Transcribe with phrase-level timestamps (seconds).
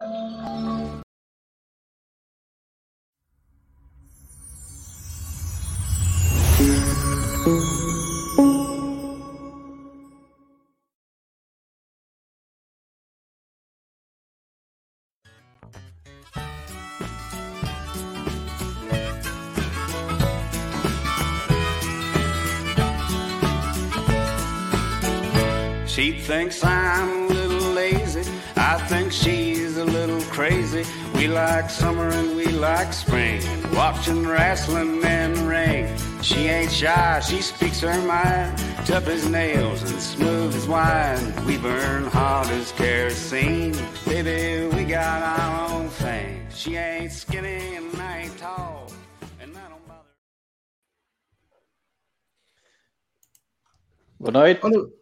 [0.00, 0.06] She
[26.12, 27.27] thinks I'm
[31.18, 33.42] We like summer and we like spring.
[33.74, 35.92] Watching wrestling and ring.
[36.22, 38.56] She ain't shy, she speaks her mind.
[38.86, 41.44] Tough as nails and smooth as wine.
[41.44, 43.74] We burn hot as kerosene.
[44.06, 46.46] Baby, we got our own thing.
[46.54, 48.92] She ain't skinny and I ain't tall.
[49.42, 50.14] And I don't bother.
[54.20, 54.97] Boa noite.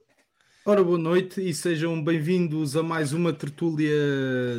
[0.68, 3.88] Ora, boa noite e sejam bem-vindos a mais uma tertúlia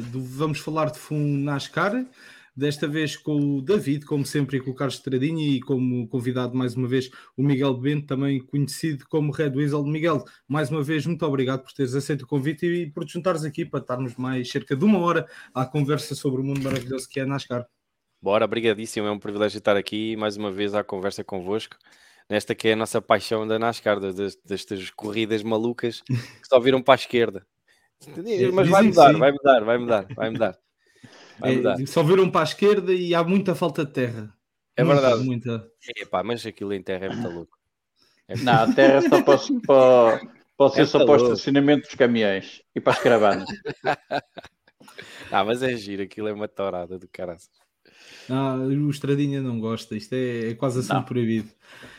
[0.10, 2.06] do Vamos Falar de Fundo NASCAR.
[2.56, 6.56] Desta vez com o David, como sempre, e com o Carlos Estradinha e como convidado
[6.56, 9.84] mais uma vez o Miguel Bento, também conhecido como Red Weasel.
[9.84, 13.44] Miguel, mais uma vez, muito obrigado por teres aceito o convite e por te juntares
[13.44, 17.20] aqui para estarmos mais cerca de uma hora à conversa sobre o mundo maravilhoso que
[17.20, 17.68] é NASCAR.
[18.22, 19.08] Bora, obrigadíssimo.
[19.08, 21.76] É um privilégio estar aqui mais uma vez à conversa convosco.
[22.30, 26.82] Nesta que é a nossa paixão da NASCAR, das, destas corridas malucas que só viram
[26.82, 27.46] para a esquerda.
[28.54, 30.60] Mas vai mudar, vai mudar, vai mudar, vai mudar.
[31.40, 31.82] Vai mudar.
[31.82, 34.34] É, só viram para a esquerda e há muita falta de terra.
[34.76, 35.24] É Muita, verdade.
[35.24, 35.72] Muita.
[35.96, 37.58] Epá, mas aquilo em terra é muito louco.
[38.28, 41.96] É Não, a terra só pode, pode, pode ser É só para o estacionamento dos
[41.96, 43.48] caminhões e para as caravanas.
[45.30, 47.50] Ah, mas é giro, aquilo é uma torada do caraças.
[48.30, 51.04] Ah, o Estradinha não gosta, isto é, é quase assim Não.
[51.04, 51.50] proibido.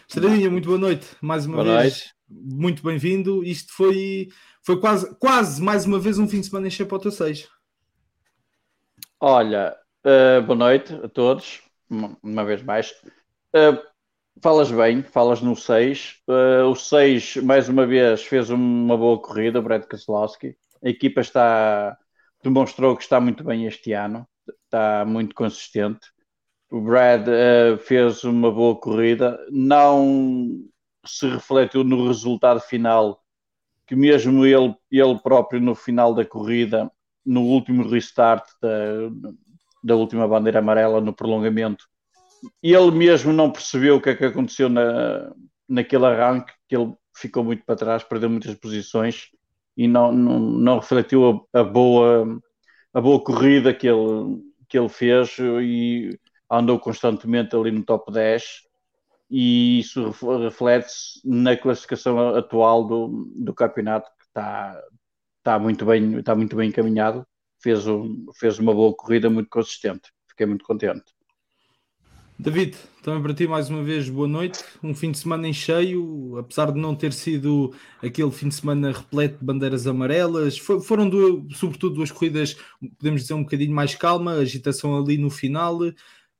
[0.06, 2.12] Estradinha, muito boa noite, mais uma Boa vez.
[2.28, 3.42] Muito bem-vindo.
[3.42, 4.28] Isto foi,
[4.62, 7.48] foi quase, quase mais uma vez um fim de semana em teu seis.
[9.20, 12.94] Olha, eh, boa noite a todos, uma, uma vez mais.
[13.54, 13.82] Eh,
[14.42, 16.20] falas bem, falas no 6.
[16.70, 20.56] o 6, mais uma vez, fez uma boa corrida, o Brad Keselowski.
[20.84, 21.96] A equipa está,
[22.42, 24.28] demonstrou que está muito bem este ano,
[24.64, 26.06] está muito consistente.
[26.70, 30.62] O Brad eh, fez uma boa corrida, não
[31.04, 33.22] se refletiu no resultado final,
[33.86, 36.90] que mesmo ele, ele próprio no final da corrida
[37.24, 38.68] no último restart da,
[39.82, 41.86] da última bandeira amarela, no prolongamento,
[42.62, 45.32] ele mesmo não percebeu o que é que aconteceu na,
[45.68, 49.28] naquele arranque, que ele ficou muito para trás, perdeu muitas posições
[49.76, 52.40] e não, não, não refletiu a, a boa,
[52.92, 55.36] a boa corrida que ele, que ele fez.
[55.38, 56.18] E
[56.50, 58.62] andou constantemente ali no top 10
[59.30, 64.82] e isso ref- reflete-se na classificação atual do, do campeonato que está,
[65.38, 67.26] está muito bem, está muito bem encaminhado.
[67.60, 70.10] Fez, um, fez uma boa corrida muito consistente.
[70.28, 71.04] Fiquei muito contente.
[72.40, 74.62] David, também para ti mais uma vez boa noite.
[74.80, 78.92] Um fim de semana em cheio, apesar de não ter sido aquele fim de semana
[78.92, 82.56] repleto de bandeiras amarelas, fo- foram duas- sobretudo duas corridas,
[82.96, 85.80] podemos dizer, um bocadinho mais calma, agitação ali no final.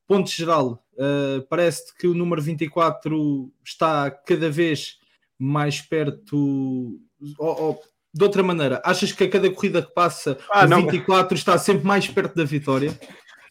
[0.09, 4.99] Ponto geral, eh, parece que o número 24 está cada vez
[5.39, 6.99] mais perto.
[7.39, 7.83] ou- ou,
[8.15, 10.83] de outra maneira, achas que a cada corrida que passa Ah, o não.
[10.83, 12.99] 24 está sempre mais perto da vitória?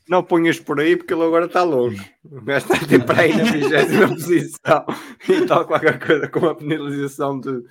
[0.09, 2.01] Não ponhas por aí porque ele agora está longe.
[2.23, 4.85] O gajo está sempre aí na 20 posição
[5.29, 7.62] e tal, qualquer coisa com uma penalização de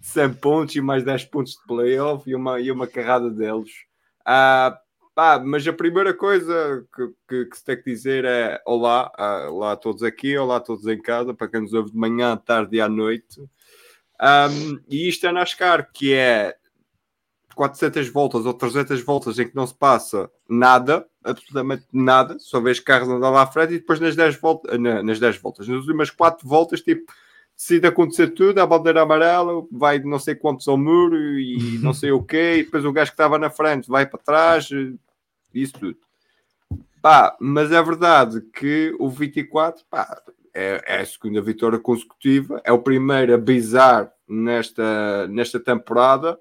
[0.00, 3.70] 100 pontos e mais 10 pontos de playoff e uma, e uma carrada deles.
[4.26, 4.78] Ah,
[5.14, 9.48] pá, mas a primeira coisa que, que, que se tem que dizer é olá, ah,
[9.50, 12.36] olá a todos aqui, olá a todos em casa, para quem nos ouve de manhã,
[12.36, 13.40] tarde e à noite.
[14.20, 16.56] Ahm, e isto é NASCAR, que é
[17.54, 22.80] 400 voltas ou 300 voltas em que não se passa nada, absolutamente nada, só vês
[22.80, 25.80] carros andar lá à frente e depois nas 10 voltas, na- nas 10 voltas, nas
[25.80, 27.12] últimas 4 voltas, tipo,
[27.54, 32.10] decide acontecer tudo, a bandeira amarela, vai não sei quantos ao muro e não sei
[32.10, 34.68] o quê, e depois o gajo que estava na frente vai para trás,
[35.54, 35.98] isso tudo.
[37.00, 40.22] Pá, mas é verdade que o 24, pá,
[40.54, 46.38] é, é a segunda vitória consecutiva, é o primeiro a bizar nesta, nesta temporada.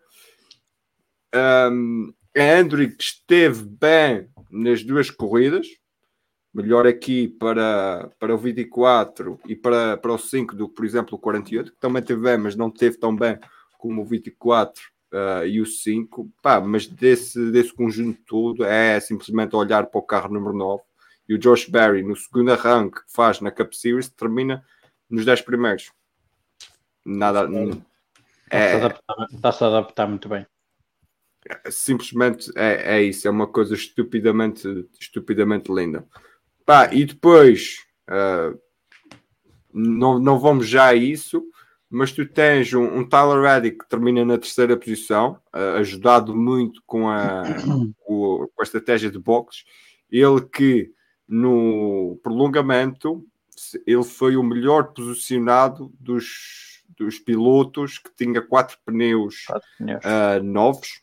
[1.33, 5.67] Um, a Hendrick esteve bem nas duas corridas,
[6.53, 11.15] melhor aqui para, para o 24 e para, para o 5 do que, por exemplo,
[11.15, 13.39] o 48, que também teve bem, mas não teve tão bem
[13.79, 14.81] como o 24
[15.11, 16.31] uh, e o 5.
[16.41, 20.83] Pá, mas desse, desse conjunto todo é simplesmente olhar para o carro número 9
[21.27, 24.63] e o Josh Berry no segundo arranque que faz na Cup Series termina
[25.09, 25.91] nos 10 primeiros.
[27.05, 27.47] Nada.
[28.49, 30.45] É, adaptar, está-se a adaptar muito bem.
[31.69, 36.05] simplesmente é, é isso, é uma coisa estupidamente, estupidamente linda.
[36.65, 38.59] Pá, e depois uh,
[39.73, 41.43] não, não vamos já a isso,
[41.91, 46.81] mas tu tens um, um Tyler Reddick que termina na terceira posição, uh, ajudado muito
[46.87, 47.43] com a,
[47.99, 49.65] com a estratégia de boxes.
[50.09, 50.89] Ele que
[51.27, 53.25] no prolongamento
[53.85, 60.01] ele foi o melhor posicionado dos, dos pilotos que tinha quatro pneus, quatro pneus.
[60.05, 61.01] Uh, novos,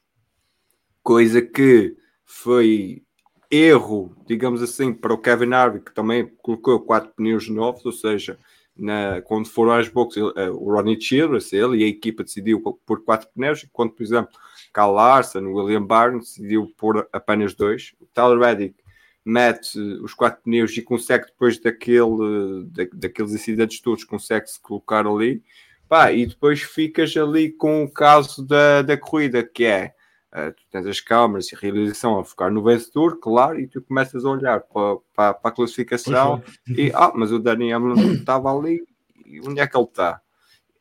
[1.03, 1.95] coisa que
[2.25, 3.03] foi
[3.51, 8.39] erro, digamos assim, para o Kevin Harvick, que também colocou quatro pneus novos, ou seja,
[8.79, 13.05] na, quando foram às boxes, uh, o Ronnie Childress, ele e a equipa decidiu por
[13.05, 14.33] quatro pneus, enquanto, por exemplo,
[14.73, 17.95] Carl Larson, William Barnes decidiu por apenas dois.
[18.01, 18.77] O Tyler Reddick
[19.25, 25.43] mete os quatro pneus e consegue depois daquele, da, daqueles incidentes todos, consegue-se colocar ali.
[25.89, 29.95] Pá, e depois ficas ali com o caso da, da corrida, que é
[30.35, 33.83] uh, tu tens as câmaras e a realização a focar no vencedor, claro, e tu
[33.83, 38.57] começas a olhar para, para, para a classificação e ah, mas o Danny Hamlin estava
[38.57, 38.83] ali,
[39.25, 40.21] e onde é que ele está?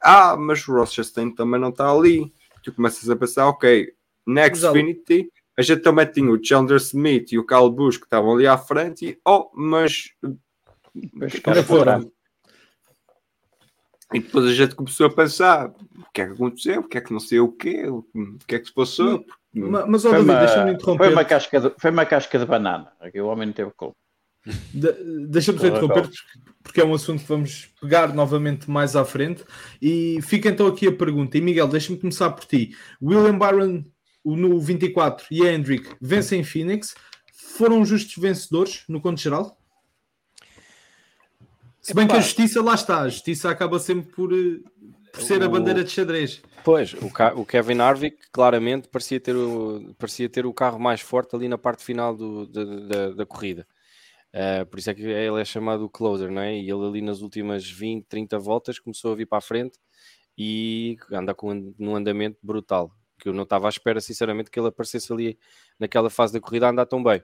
[0.02, 2.32] Ah, mas o Ross Chastain também não está ali.
[2.64, 3.92] Tu começas a pensar, ok,
[4.26, 8.36] next Xfinity a gente também tinha o Chandler Smith e o Kyle Busch que estavam
[8.36, 10.12] ali à frente e, oh, mas...
[11.14, 11.34] Mas
[11.66, 12.12] foram.
[14.14, 17.02] E depois a gente começou a pensar o que é que aconteceu, o que é
[17.02, 18.06] que não sei o quê, o
[18.48, 19.26] que é que se passou.
[19.54, 21.04] Mas, mas ó, David, deixa-me interromper.
[21.06, 23.96] Foi uma, casca de, foi uma casca de banana, aqui o homem não teve culpa.
[24.74, 24.94] De,
[25.28, 26.10] deixa-me só interromper,
[26.64, 29.44] porque é um assunto que vamos pegar novamente mais à frente.
[29.82, 31.38] E fica então aqui a pergunta.
[31.38, 32.76] E Miguel, deixa-me começar por ti.
[33.02, 33.84] William Byron
[34.24, 36.94] no 24 e a Hendrick vencem Phoenix,
[37.34, 39.57] foram justos vencedores no conto geral?
[41.88, 42.16] Se bem Epá.
[42.16, 44.60] que a justiça lá está, a justiça acaba sempre por, eh,
[45.14, 45.46] por ser o...
[45.46, 46.42] a bandeira de xadrez.
[46.62, 51.34] Pois, o, o, Kevin Harvick claramente parecia ter, o, parecia ter o carro mais forte
[51.34, 53.66] ali na parte final do, da, da, da, corrida.
[54.34, 56.58] Uh, por isso é que ele é chamado o closer, não é?
[56.58, 59.80] E ele ali nas últimas 20, 30 voltas começou a vir para a frente
[60.38, 64.68] e anda com um andamento brutal que eu não estava à espera, sinceramente, que ele
[64.68, 65.40] aparecesse ali
[65.80, 67.24] naquela fase da corrida a andar tão bem.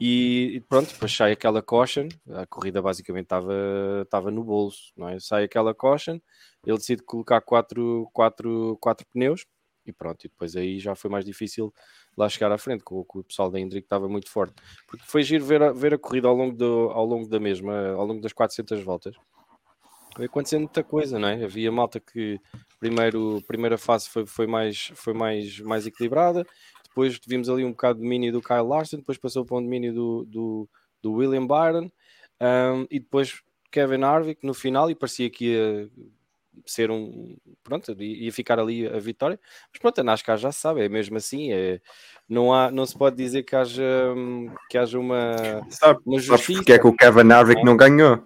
[0.00, 3.52] E pronto, depois sai aquela caution, a corrida basicamente estava,
[4.02, 5.20] estava no bolso, não é?
[5.20, 6.18] Sai aquela caution,
[6.64, 9.44] ele decide colocar quatro, quatro, quatro pneus
[9.84, 11.72] e pronto, e depois aí já foi mais difícil
[12.16, 14.54] lá chegar à frente, com, com o pessoal da Hendrick estava muito forte,
[14.86, 17.90] porque foi giro ver a, ver a corrida ao longo, do, ao longo da mesma,
[17.90, 19.14] ao longo das 400 voltas,
[20.16, 21.44] foi acontecendo muita coisa, não é?
[21.44, 22.40] Havia malta que
[22.78, 26.46] primeiro, primeira fase foi, foi, mais, foi mais, mais equilibrada,
[27.00, 29.94] depois vimos ali um bocado de domínio do Kyle Larson, depois passou para um domínio
[29.94, 30.68] do, do,
[31.02, 31.90] do William Byron,
[32.40, 35.90] um, e depois Kevin Harvick no final, e parecia que ia
[36.66, 37.36] ser um.
[37.62, 39.38] Pronto, ia ficar ali a vitória,
[39.72, 41.80] mas pronto, a NASCAR já sabe, é mesmo assim, é,
[42.28, 44.14] não, há, não se pode dizer que haja,
[44.68, 45.36] que haja uma.
[45.70, 46.58] Sabe, uma justiça.
[46.58, 48.22] porque é que o Kevin Harvick não ganhou?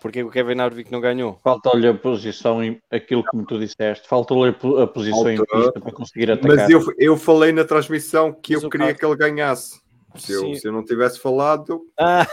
[0.00, 1.40] Porque o Kevin Harvick não ganhou?
[1.42, 2.60] Falta-lhe a posição,
[2.90, 5.32] aquilo que tu disseste, faltou-lhe a posição Falta.
[5.32, 6.56] em pista para conseguir atacar.
[6.56, 8.98] Mas eu, eu falei na transmissão que Mas eu queria carro...
[8.98, 9.80] que ele ganhasse.
[10.16, 12.26] Se eu, se eu, não tivesse falado, ah.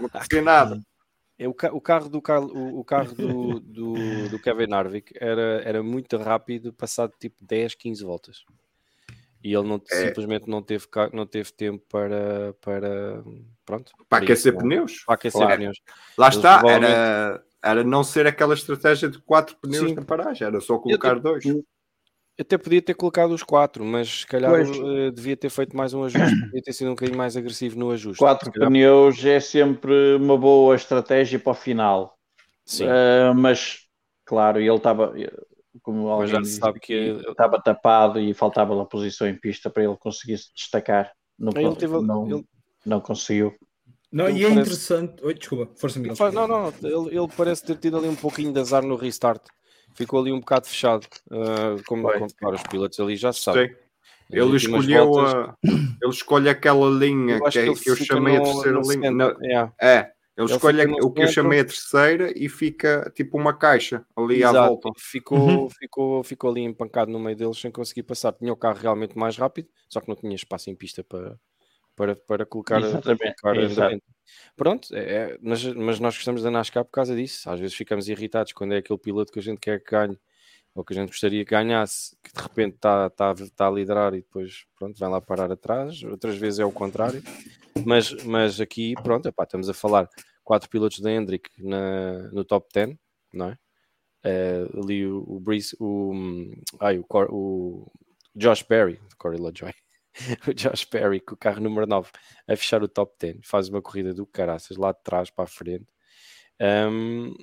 [0.00, 0.80] não conseguia nada.
[1.38, 6.16] É, o, o, carro do, o carro do, do, do, Kevin Harvick era, era muito
[6.16, 8.44] rápido, passado tipo 10, 15 voltas.
[9.42, 10.06] E ele não, é.
[10.06, 13.22] simplesmente não teve, não teve tempo para, para,
[13.64, 15.04] pronto, para aquecer isso, pneus.
[15.06, 15.56] Para aquecer claro.
[15.56, 15.80] pneus.
[16.16, 16.92] Lá Eles está, provavelmente...
[16.92, 19.94] era, era não ser aquela estratégia de quatro pneus Sim.
[19.94, 21.44] na paragem, era só colocar eu, dois.
[22.40, 26.04] Até podia ter colocado os quatro, mas se calhar uh, devia ter feito mais um
[26.04, 26.16] ajuste,
[26.46, 28.18] devia ter sido um bocadinho mais agressivo no ajuste.
[28.18, 32.16] Quatro pneus é sempre uma boa estratégia para o final.
[32.64, 32.84] Sim.
[32.84, 33.88] Uh, mas,
[34.24, 35.14] claro, ele estava,
[35.88, 36.92] como alguém já sabe que
[37.30, 41.10] estava tapado e faltava a posição em pista para ele conseguir se destacar.
[41.38, 42.44] Não, ele teve, não, ele...
[42.84, 43.54] não conseguiu.
[44.12, 44.60] Não, ele e é parece...
[44.60, 45.24] interessante.
[45.24, 46.32] Oi, desculpa, força Miguel.
[46.32, 49.42] Não, não, ele, ele, parece ter tido ali um pouquinho de azar no restart.
[49.94, 51.06] Ficou ali um bocado fechado.
[51.30, 53.74] Uh, como, como claro, os pilotos ali já se sabe.
[54.30, 55.32] Ele escolheu voltas...
[55.32, 55.56] a...
[55.64, 59.36] ele escolhe aquela linha que, que, que eu chamei a terceira linha.
[59.40, 59.72] Yeah.
[59.80, 64.06] É, ele, ele escolhe o que eu chamei a terceira e fica tipo uma caixa
[64.16, 64.56] ali Exato.
[64.56, 64.90] à volta.
[64.96, 65.68] Ficou, uhum.
[65.68, 68.32] ficou, ficou ali empancado no meio deles sem conseguir passar.
[68.32, 71.36] Tinha o carro realmente mais rápido, só que não tinha espaço em pista para,
[71.96, 73.16] para, para colocar, colocar
[74.56, 77.50] Pronto, é, é, mas, mas nós gostamos da NASCAR por causa disso.
[77.50, 80.18] Às vezes ficamos irritados quando é aquele piloto que a gente quer que ganhe
[80.72, 84.14] ou que a gente gostaria que ganhasse, que de repente está tá, tá a liderar
[84.14, 86.00] e depois pronto, vai lá parar atrás.
[86.04, 87.20] Outras vezes é o contrário.
[87.86, 90.08] Mas, mas aqui, pronto, epá, estamos a falar
[90.44, 92.96] quatro pilotos da Hendrick na, no top 10,
[93.32, 93.58] não é?
[94.26, 96.12] Uh, ali o, o Breeze, o,
[96.80, 97.86] ai, o, o
[98.34, 99.72] Josh Berry, Corey LaJoy,
[100.48, 102.10] o Josh Berry com o carro número 9
[102.48, 105.46] a fechar o top 10, faz uma corrida do caraças lá de trás para a
[105.46, 105.86] frente.
[106.60, 107.34] Um,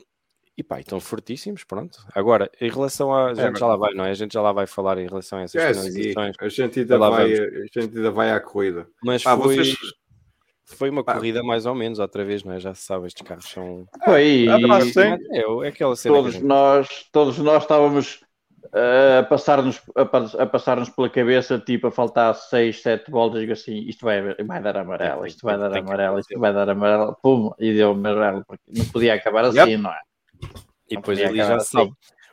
[0.57, 1.97] e pá, estão fortíssimos, pronto.
[2.13, 3.27] Agora, em relação a.
[3.27, 4.11] A É, gente mas- já lá vai, não é?
[4.11, 6.35] A gente já lá vai falar em relação a essas É, sim, finalizações.
[6.39, 7.39] a gente ainda vai, vamos.
[7.39, 8.87] a gente ainda vai à corrida.
[9.03, 9.75] Mas Ah, foi, vocês-
[10.65, 11.13] foi uma Pá.
[11.13, 12.59] corrida mais ou menos, outra vez, não é?
[12.59, 13.85] Já se sabe, estes carros são.
[14.03, 14.99] Foi, Ah, e sim.
[15.31, 18.19] É, é aquela cena todos gente- nós, todos nós estávamos
[18.73, 20.01] eh, a passar-nos a,
[20.43, 24.61] a passar-nos pela cabeça, tipo, a faltar 6, 7 voltas, digo assim, isto vai, vai
[24.61, 28.43] dar amarelo, isto vai dar tem amarelo, isto vai dar amarelo, pum, e deu amarelo,
[28.47, 29.77] porque não podia acabar assim, Yep.
[29.77, 29.99] não é?
[30.89, 31.91] E Não depois ali já se sabe.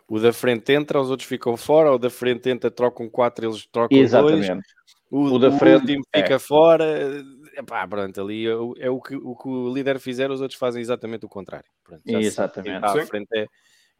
[0.08, 3.66] O da frente entra, os outros ficam fora, o da frente entra, trocam 4, eles
[3.66, 4.66] trocam 2, Exatamente.
[5.10, 6.22] o, O da o frente, último é.
[6.22, 7.22] fica fora.
[7.54, 10.58] Epá, pronto, ali é, o- é o, que, o que o líder fizer, os outros
[10.58, 11.68] fazem exatamente o contrário.
[11.84, 12.16] Pronto, sabe.
[12.16, 12.76] Quem Exatamente.
[12.76, 13.46] está à frente é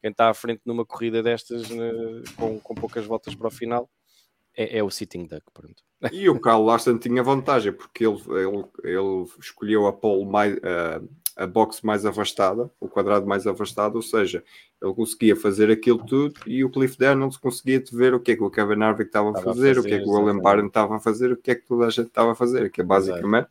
[0.00, 1.92] quem está à frente numa corrida destas né,
[2.36, 3.88] com, com poucas voltas para o final
[4.56, 5.42] é, é o sitting duck.
[5.54, 5.82] Pronto.
[6.10, 11.00] E o Carl Larson tinha vantagem, porque ele, ele, ele escolheu a pole mais, a,
[11.36, 14.42] a box mais afastada, o quadrado mais afastado, ou seja,
[14.80, 18.42] ele conseguia fazer aquilo tudo e o Cliff Daniels conseguia ver o que é que
[18.42, 20.38] o Kevin Harvick estava a Estava a fazer, o fazer, que é que o Alan.
[20.38, 22.80] Barron estava a fazer, o que é que toda a gente estava a fazer, que
[22.80, 23.48] é basicamente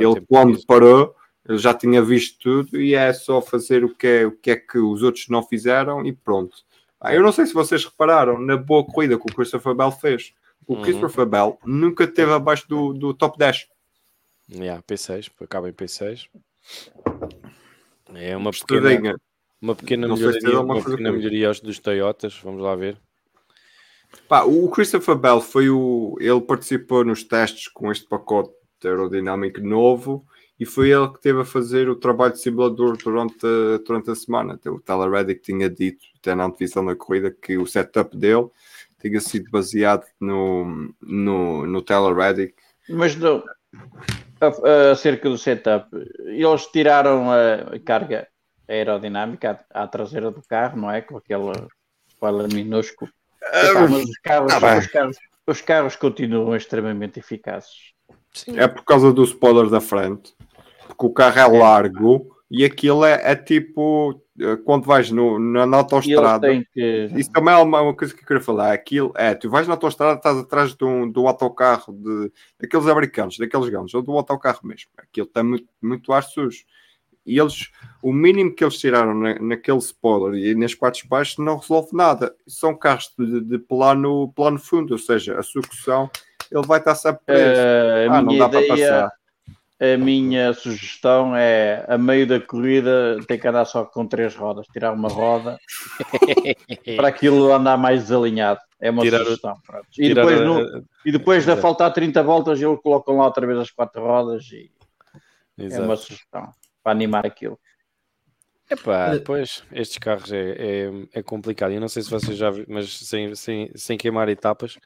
[0.00, 1.14] ele quando parou,
[1.48, 4.56] ele já tinha visto tudo e é só fazer o que é, o que, é
[4.56, 6.56] que os outros não fizeram e pronto.
[7.00, 10.34] Ah, eu não sei se vocês repararam na boa corrida que o Christopher Bell fez.
[10.66, 10.82] O Uhum.
[10.82, 13.68] Christopher Bell nunca esteve abaixo do, do top 10.
[14.52, 16.28] Yeah, P6, acaba em P6.
[18.14, 19.16] É uma pequena,
[19.60, 22.38] uma pequena melhoria, é uma pequena melhoria aos dos Toyotas.
[22.42, 22.96] Vamos lá ver.
[24.26, 26.16] Pá, o Christopher Bell foi o.
[26.20, 28.50] Ele participou nos testes com este pacote
[28.82, 30.24] aerodinâmico novo
[30.58, 34.14] e foi ele que teve a fazer o trabalho de simulador durante, a- durante a
[34.14, 34.58] semana.
[34.66, 38.48] O Tyler Reddick tinha dito, até na antevisão da corrida, que o setup dele
[39.00, 42.54] tinha sido baseado no, no, no Tyler Reddick.
[42.88, 43.42] Mas não,
[44.92, 45.88] acerca do setup,
[46.24, 48.28] eles tiraram a carga
[48.68, 51.00] aerodinâmica à, à traseira do carro, não é?
[51.00, 51.52] Com aquele
[52.08, 53.10] spoiler minúsculo.
[53.42, 55.16] Epá, mas os carros, ah, os, carros,
[55.46, 57.92] os carros continuam extremamente eficazes.
[58.32, 58.58] Sim.
[58.58, 60.34] É por causa do spoiler da frente,
[60.86, 65.66] porque o carro é largo e aquilo é, é tipo eh, quando vais no, na,
[65.66, 66.48] na autostrada.
[66.72, 67.10] que.
[67.14, 68.72] Isso também é uma, coisa que eu queria falar.
[68.72, 72.86] Aquilo é, tu vais na autostrada, estás atrás de um, de um autocarro de, daqueles
[72.86, 74.90] americanos, daqueles grandes, ou do autocarro mesmo.
[74.96, 76.64] Aquilo está muito, muito ar sujo.
[77.26, 77.70] E eles,
[78.02, 82.34] o mínimo que eles tiraram na, naquele spoiler e nas partes baixas não resolve nada.
[82.46, 86.10] São carros de, de plano, plano fundo, ou seja, a sucção
[86.50, 87.60] ele vai estar sempre preso.
[87.60, 89.12] eh, a ah, não dá para ideia, passar.
[89.80, 94.66] A minha sugestão é a meio da corrida tem que andar só com três rodas,
[94.72, 95.56] tirar uma roda
[96.96, 98.60] para aquilo andar mais desalinhado.
[98.80, 99.54] É uma Tirar sugestão.
[99.98, 103.58] E depois, a- no- e depois de faltar 30 voltas, eles colocam lá outra vez
[103.58, 104.70] as quatro rodas e
[105.58, 105.82] é Exato.
[105.84, 107.58] uma sugestão para animar aquilo.
[108.70, 111.72] Epá, Eh, pois, estes carros é, é, é complicado.
[111.72, 114.78] Eu não sei se vocês já viram, mas sem, sem, sem queimar etapas,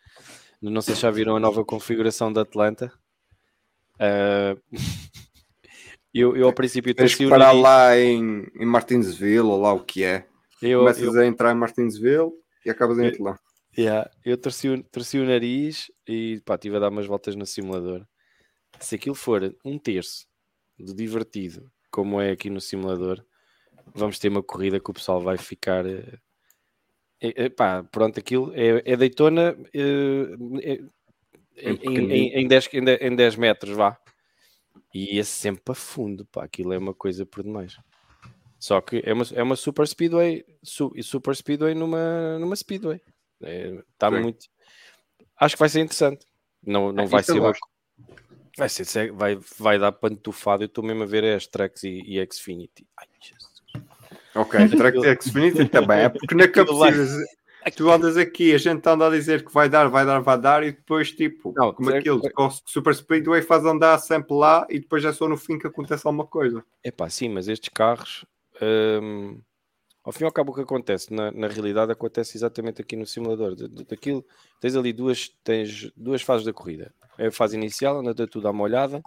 [0.60, 2.92] não sei se já viram a nova configuração da Atlanta.
[4.04, 4.56] Ah,
[6.12, 7.62] eu, eu, ao princípio, Tens que o parar nariz.
[7.62, 10.26] lá em, em Martinsville, ou lá o que é.
[10.60, 12.30] Eu, Começas eu, a entrar em Martinsville
[12.64, 13.40] e acabas em Atlanta.
[13.76, 17.46] yeah, eu torci, o- torci o nariz e pá, estive a dar umas voltas no
[17.46, 18.04] simulador.
[18.78, 20.26] Se aquilo for um terço
[20.78, 23.24] de divertido, como é aqui no simulador,
[23.94, 25.84] vamos ter uma corrida que o pessoal vai ficar.
[25.86, 26.18] eh,
[27.20, 30.80] eh, pá, pronto, aquilo é, é Daytona eh, é-
[31.62, 33.96] em, em, em, em 10, em, 10, em 10 metros, vá.
[34.94, 37.76] E ia sempre a fundo, pá, aquilo é uma coisa por demais.
[38.58, 43.00] Só que é uma, é uma super speedway, su, e super speedway numa, numa speedway.
[43.40, 44.20] Está Sim.
[44.20, 44.46] muito.
[45.36, 46.24] Acho que vai ser interessante.
[46.64, 47.52] Não, não Ah, vai isso eu ser uma.
[48.56, 50.62] Vai, ser, vai, vai dar pantufado.
[50.62, 52.86] Eu estou mesmo a ver as Tracks e, e Xfinity.
[52.98, 53.62] Ai, Jesus.
[54.34, 56.00] Ok, Track Xfinity também.
[56.00, 57.06] É porque na vai- capacita
[57.70, 60.62] tu andas aqui, a gente anda a dizer que vai dar, vai dar, vai dar,
[60.64, 64.80] e depois, tipo, Não, como aquilo, com o Super Speedway faz andar sempre lá e
[64.80, 66.64] depois é só no fim que acontece alguma coisa.
[66.82, 68.24] Epá, sim, mas estes carros,
[68.60, 69.40] hum,
[70.02, 73.06] ao fim e ao cabo, o que acontece na, na realidade acontece exatamente aqui no
[73.06, 73.54] simulador.
[73.54, 74.24] De- de- daquilo,
[74.60, 76.92] tens ali duas, tens duas fases da corrida.
[77.16, 79.00] É a fase inicial, anda tudo à molhada.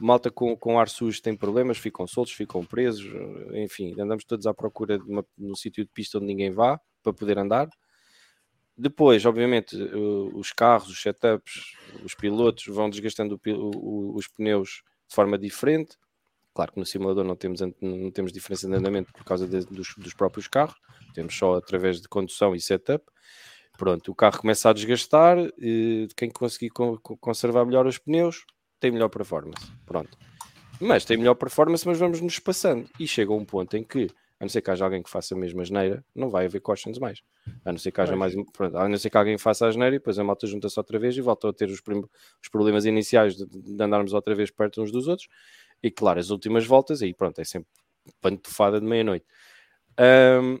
[0.00, 3.06] Malta com, com ar sujo tem problemas, ficam soltos, ficam presos.
[3.54, 7.12] Enfim, andamos todos à procura de uma, num sítio de pista onde ninguém vá para
[7.12, 7.68] poder andar.
[8.76, 9.74] Depois, obviamente,
[10.34, 15.96] os carros, os setups, os pilotos vão desgastando os pneus de forma diferente.
[16.54, 19.94] Claro que no simulador não temos, não temos diferença de andamento por causa de- dos,
[19.96, 20.74] dos próprios carros,
[21.14, 23.04] temos só através de condução e setup.
[23.78, 28.44] Pronto, o carro começa a desgastar, e quem conseguir co- co- conservar melhor os pneus
[28.80, 29.70] tem melhor performance.
[29.84, 30.16] Pronto.
[30.80, 32.88] Mas tem melhor performance, mas vamos nos passando.
[32.98, 35.38] E chega um ponto em que, a não ser que haja alguém que faça a
[35.38, 37.22] mesma asneira, não vai haver cautions mais.
[37.64, 38.34] A não ser que haja mais.
[38.52, 40.98] Pronto, a não ser que alguém faça a asneira e depois a moto junta-se outra
[40.98, 44.82] vez e volta a ter os, os problemas iniciais de, de andarmos outra vez perto
[44.82, 45.28] uns dos outros.
[45.82, 47.68] E claro, as últimas voltas, aí pronto, é sempre
[48.20, 49.26] pantofada de meia-noite.
[49.98, 50.58] Ahm,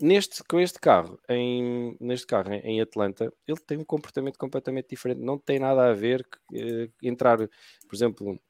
[0.00, 4.88] neste, com este carro, em, neste carro em, em Atlanta, ele tem um comportamento completamente
[4.90, 5.20] diferente.
[5.20, 8.40] Não tem nada a ver que, eh, entrar, por exemplo,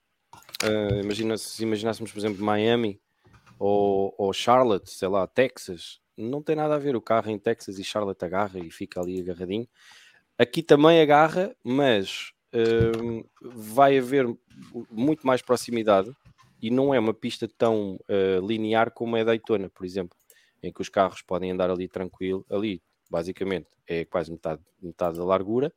[0.62, 3.00] ah, imagina se imaginássemos, por exemplo, Miami
[3.58, 6.96] ou, ou Charlotte, sei lá, Texas, não tem nada a ver.
[6.96, 9.68] O carro em Texas e Charlotte agarra e fica ali agarradinho.
[10.38, 12.32] Aqui também agarra, mas
[13.02, 14.26] hum, vai haver
[14.90, 16.14] muito mais proximidade
[16.60, 20.16] e não é uma pista tão eh, linear como é Daytona, por exemplo,
[20.62, 22.44] em que os carros podem andar ali tranquilo.
[22.50, 25.72] Ali, basicamente, é quase metade, metade da largura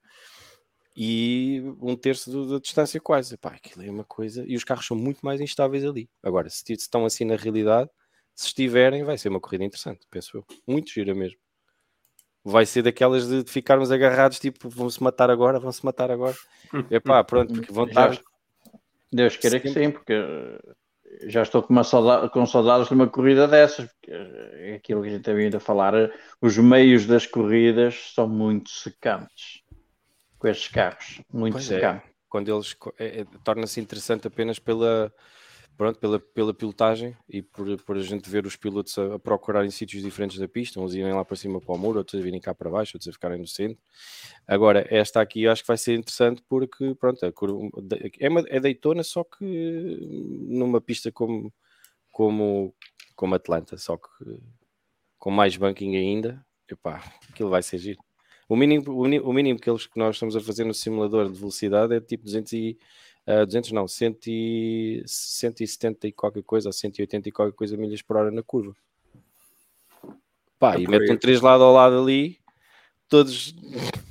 [0.95, 3.37] e um terço do- da distância quase.
[3.37, 4.43] Pá, aquilo é uma coisa.
[4.47, 6.09] E os carros são muito mais instáveis ali.
[6.21, 7.89] Agora, se, estão assim na realidade,
[8.35, 10.45] se estiverem, vai ser uma corrida interessante, penso eu.
[10.67, 11.39] Muito gira mesmo.
[12.43, 16.35] Vai ser daquelas de, de ficarmos agarrados, tipo, vão-se matar agora, vão-se matar agora.
[16.89, 18.23] Epá, pronto, porque vão Já- estar.
[19.11, 20.13] Deus queira que sim, porque
[21.23, 25.07] já estou com, uma sauda- com saudades de uma corrida dessas, porque é aquilo que
[25.07, 25.93] a gente tem vindo a falar,
[26.41, 29.63] os meios das corridas são muito secantes
[30.39, 31.75] com estes carros, muito Pois é.
[31.75, 32.09] secantes.
[32.29, 35.13] quando eles é- é- torna-se interessante apenas pela
[35.75, 39.65] pronto pela, pela pilotagem e por, por a gente ver os pilotos a, a procurar
[39.65, 42.23] em sítios diferentes da pista, uns irem lá para cima para o muro, outros a
[42.23, 43.81] virem cá para baixo, outros a ficarem no centro.
[44.45, 47.71] Agora, esta aqui eu acho que vai ser interessante porque pronto, a cur-
[48.19, 49.45] é, uma, é Daytona, só que
[50.49, 51.51] numa pista como,
[52.11, 52.75] como,
[53.15, 54.37] como Atlanta, só que
[55.17, 57.99] com mais banking ainda, epá, aquilo vai ser giro.
[58.49, 61.93] O mínimo, o mínimo, que, eles, que nós estamos a fazer no simulador de velocidade
[61.93, 62.79] é tipo 200 e,
[63.27, 68.01] ah, 200 não, 100 e, 170 e qualquer coisa, ou 180 e qualquer coisa milhas
[68.01, 68.75] por hora na curva.
[70.57, 72.39] Pá, É e metem três lado ao lado ali,
[73.07, 73.55] todos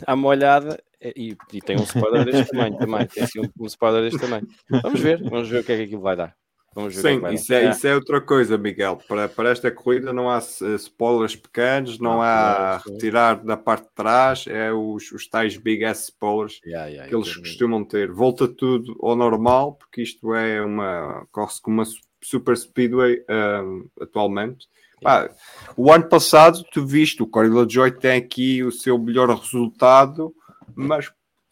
[0.07, 4.03] à molhada, e, e tem um spoiler deste tamanho também, tem assim um, um spoiler
[4.03, 4.47] deste tamanho.
[4.83, 6.37] Vamos ver, vamos ver o que é que aquilo vai dar.
[6.75, 8.99] Vamos é que Sim, vai isso é, isso é outra coisa, Miguel.
[9.09, 13.57] Para, para esta corrida não há eh, spoilers pequenos, não Não, há não, retirar da
[13.57, 16.61] parte de trás, é os, os tais big ass spoilers.
[16.65, 17.43] Yeah, yeah, que eles também.
[17.43, 18.13] costumam ter.
[18.13, 21.27] Volta tudo ao normal, porque isto é uma.
[21.33, 24.67] corre-se com uma su- super speedway ahm, atualmente.
[25.03, 25.31] Pá,
[25.77, 30.35] o ano passado, tu viste, o Corey LaJoy tem aqui o seu melhor resultado,
[30.75, 31.11] mas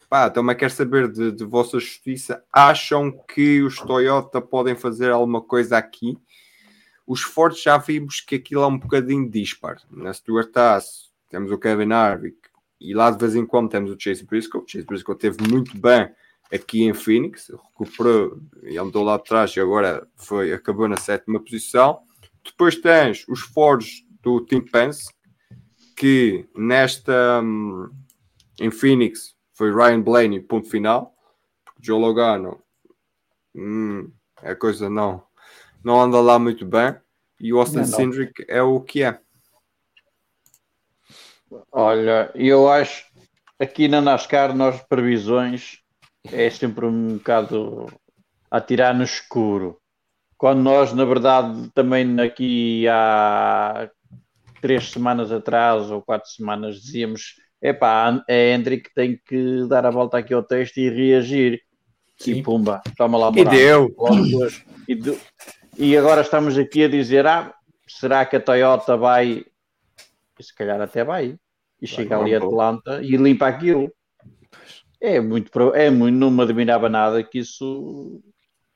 [0.09, 2.43] pá, também quero saber de, de vossa justiça.
[2.51, 6.17] Acham que os Toyota podem fazer alguma coisa aqui?
[7.05, 9.77] Os Ford já vimos que aquilo é um bocadinho dispar.
[9.89, 12.37] Na Stuart Haas temos o Kevin Harvick
[12.79, 14.59] e lá de vez em quando temos o Chase Briscoe.
[14.59, 16.09] O Chase Briscoe teve muito bem
[16.51, 21.99] aqui em Phoenix, recuperou e andou lá atrás e agora foi, acabou na sétima posição.
[22.43, 25.11] Depois tens os Fords do Team Pence,
[25.95, 27.89] que nesta hum,
[28.59, 31.13] em Phoenix foi Ryan Blaney, ponto final.
[31.65, 32.61] Porque Joe Logano
[33.55, 35.23] hum, a coisa não,
[35.83, 36.95] não anda lá muito bem.
[37.39, 37.83] E o Austin.
[37.83, 39.19] Cindric é o que é.
[41.71, 43.05] Olha, eu acho
[43.59, 45.79] aqui na NASCAR nós previsões
[46.31, 47.87] é sempre um bocado
[48.51, 49.79] a tirar no escuro.
[50.37, 53.89] Quando nós, na verdade, também aqui há
[54.61, 59.91] três semanas atrás ou quatro semanas dizíamos epá, é Hendrick que tem que dar a
[59.91, 61.61] volta aqui ao texto e reagir.
[62.25, 63.95] E pumba, toma lá E deu.
[64.87, 65.19] E, do-
[65.77, 67.53] e agora estamos aqui a dizer: ah,
[67.87, 69.45] será que a Toyota vai?
[70.39, 71.37] E se calhar até vai.
[71.79, 72.39] E chega ali a.
[72.39, 73.91] Atlanta e limpa aquilo.
[74.99, 78.19] É muito, é muito, não me admirava nada que isso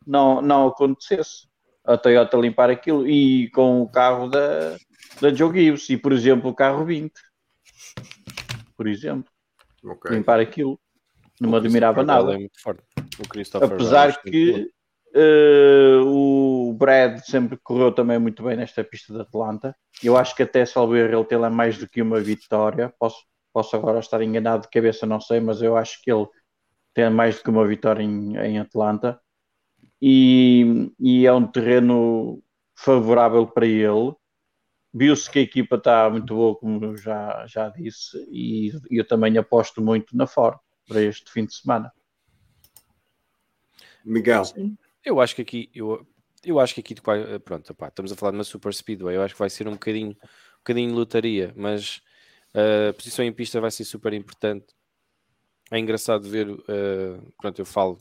[0.06, 1.48] não, não acontecesse.
[1.84, 4.78] A Toyota limpar aquilo e com o carro da,
[5.20, 7.12] da Joe Gibbs e, por exemplo, o carro 20.
[8.82, 9.32] Por exemplo,
[9.86, 10.10] Ok.
[10.10, 10.80] limpar aquilo.
[11.40, 12.36] Não me O admirava Christopher Bell nada.
[12.36, 12.84] É muito forte.
[13.20, 14.72] O Christopher Apesar é que
[15.14, 19.76] eh, o Brad sempre correu também muito bem nesta pista de Atlanta.
[20.04, 22.92] Eu acho que até salvo erro ele tem lá mais do que uma vitória.
[23.00, 26.26] Posso, posso agora estar enganado de cabeça, não sei, mas eu acho que ele
[26.92, 29.22] tem mais do que uma vitória em, em Atlanta.
[30.02, 32.42] E, e é um terreno
[32.76, 34.16] favorável para ele.
[34.94, 39.82] Viu-se que a equipa está muito boa, como já, já disse, e eu também aposto
[39.82, 41.92] muito na Ford para este fim de semana.
[44.04, 44.44] Miguel,
[45.06, 46.06] Eu acho que aqui, eu,
[46.44, 46.96] eu acho que aqui,
[47.46, 49.74] pronto, opá, estamos a falar de uma super speedway, eu acho que vai ser um
[49.74, 52.02] bocadinho, um bocadinho de lotaria, mas
[52.54, 54.76] A posição em pista vai ser super importante.
[55.72, 57.98] É engraçado ver, uh, pronto, eu falo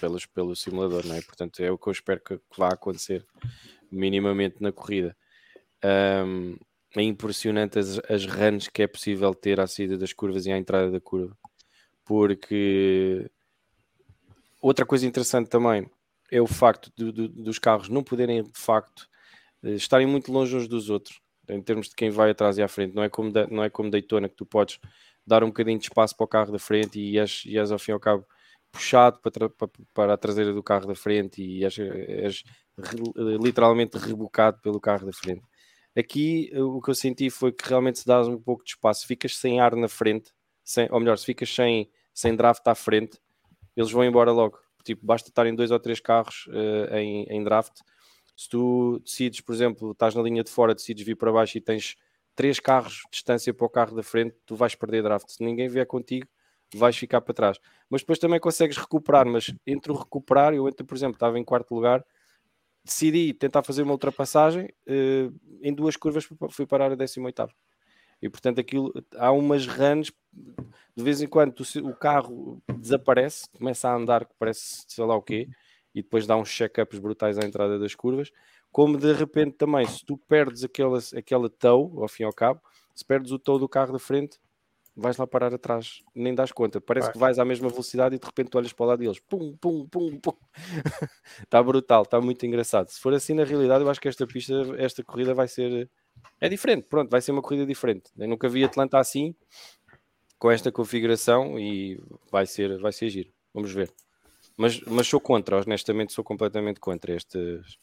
[0.00, 1.22] pelos, pelo simulador, não é?
[1.22, 3.24] Portanto, é o que eu espero que, que vá acontecer
[3.90, 5.16] minimamente na corrida.
[5.84, 6.56] Um,
[6.94, 10.58] é impressionante as, as runs que é possível ter à saída das curvas e à
[10.58, 11.36] entrada da curva.
[12.04, 13.30] Porque
[14.60, 15.90] outra coisa interessante também
[16.30, 19.08] é o facto dos carros não poderem de facto
[19.62, 22.68] eh, estarem muito longe uns dos outros em termos de quem vai atrás e à
[22.68, 22.94] frente.
[22.94, 24.78] Não é como, não é como Daytona que tu podes
[25.26, 27.78] dar um bocadinho de espaço para o carro da frente e és, e és ao
[27.78, 28.26] fim e ao cabo
[28.70, 32.44] puxado para, para, para a traseira do carro da frente e és, és
[33.40, 35.42] literalmente rebocado pelo carro da frente.
[35.96, 39.36] Aqui o que eu senti foi que realmente se dás um pouco de espaço, ficas
[39.36, 40.32] sem ar na frente,
[40.64, 43.18] sem, ou melhor, se ficas sem, sem draft à frente,
[43.76, 44.58] eles vão embora logo.
[44.84, 47.80] Tipo, basta estarem dois ou três carros uh, em, em draft.
[48.36, 51.60] Se tu decides, por exemplo, estás na linha de fora, decides vir para baixo e
[51.60, 51.96] tens
[52.34, 55.28] três carros de distância para o carro da frente, tu vais perder draft.
[55.28, 56.26] Se ninguém vier contigo,
[56.74, 57.58] vais ficar para trás.
[57.88, 59.26] Mas depois também consegues recuperar.
[59.26, 62.04] Mas entre o recuperar, eu entre, por exemplo, estava em quarto lugar,
[62.84, 67.48] decidi tentar fazer uma ultrapassagem, uh, em duas curvas fui parar a 18
[68.20, 70.12] e portanto aquilo há umas runs
[70.96, 75.16] de vez em quando o, o carro desaparece, começa a andar que parece sei lá
[75.16, 75.48] o quê,
[75.94, 78.30] e depois dá uns check-ups brutais à entrada das curvas,
[78.70, 82.60] como de repente também, se tu perdes aquela, aquela tow, ao fim e ao cabo,
[82.94, 84.38] se perdes o tow do carro da frente,
[84.94, 86.80] vais lá parar atrás, nem das conta.
[86.80, 87.12] Parece Vai.
[87.12, 89.56] que vais à mesma velocidade e de repente tu olhas para o lado deles, pum,
[89.56, 90.36] pum, pum, pum.
[91.42, 92.88] está brutal, está muito engraçado.
[92.88, 95.90] Se for assim na realidade, eu acho que esta pista, esta corrida vai ser.
[96.40, 98.10] É diferente, pronto, vai ser uma corrida diferente.
[98.18, 99.34] Eu nunca vi Atlanta assim,
[100.38, 102.00] com esta configuração e
[102.30, 103.32] vai ser, vai ser giro.
[103.54, 103.90] Vamos ver.
[104.56, 107.78] Mas, mas sou contra, honestamente, sou completamente contra estes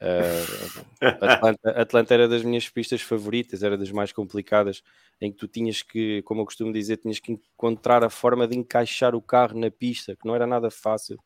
[0.00, 4.82] Uh, Atlanta, Atlanta, era das minhas pistas favoritas, era das mais complicadas,
[5.20, 8.56] em que tu tinhas que, como eu costumo dizer, tinhas que encontrar a forma de
[8.56, 11.18] encaixar o carro na pista, que não era nada fácil.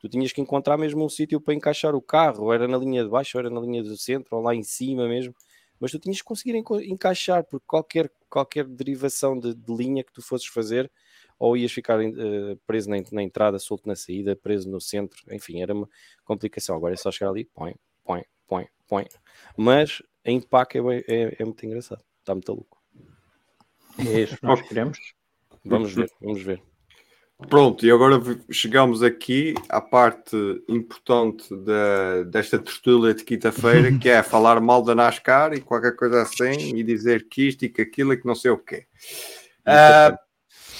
[0.00, 3.02] Tu tinhas que encontrar mesmo um sítio para encaixar o carro, ou era na linha
[3.02, 5.34] de baixo, ou era na linha do centro, ou lá em cima mesmo.
[5.80, 10.22] Mas tu tinhas que conseguir encaixar, porque qualquer, qualquer derivação de, de linha que tu
[10.22, 10.90] fosses fazer,
[11.38, 15.62] ou ias ficar uh, preso na, na, entrada, solto na saída, preso no centro, enfim,
[15.62, 15.88] era uma
[16.24, 16.76] complicação.
[16.76, 17.74] Agora é só chegar ali, põe,
[18.08, 19.06] põe, põe, põe.
[19.54, 22.02] Mas em pack é, é, é muito engraçado.
[22.20, 22.78] Está muito louco.
[23.98, 24.98] É isso que nós queremos.
[25.62, 26.62] Vamos ver, vamos ver.
[27.48, 30.36] Pronto, e agora chegamos aqui à parte
[30.68, 36.22] importante da, desta tertúlia de quinta-feira, que é falar mal da NASCAR e qualquer coisa
[36.22, 38.86] assim, e dizer que isto e que aquilo e que não sei o quê.
[39.60, 40.18] Uh,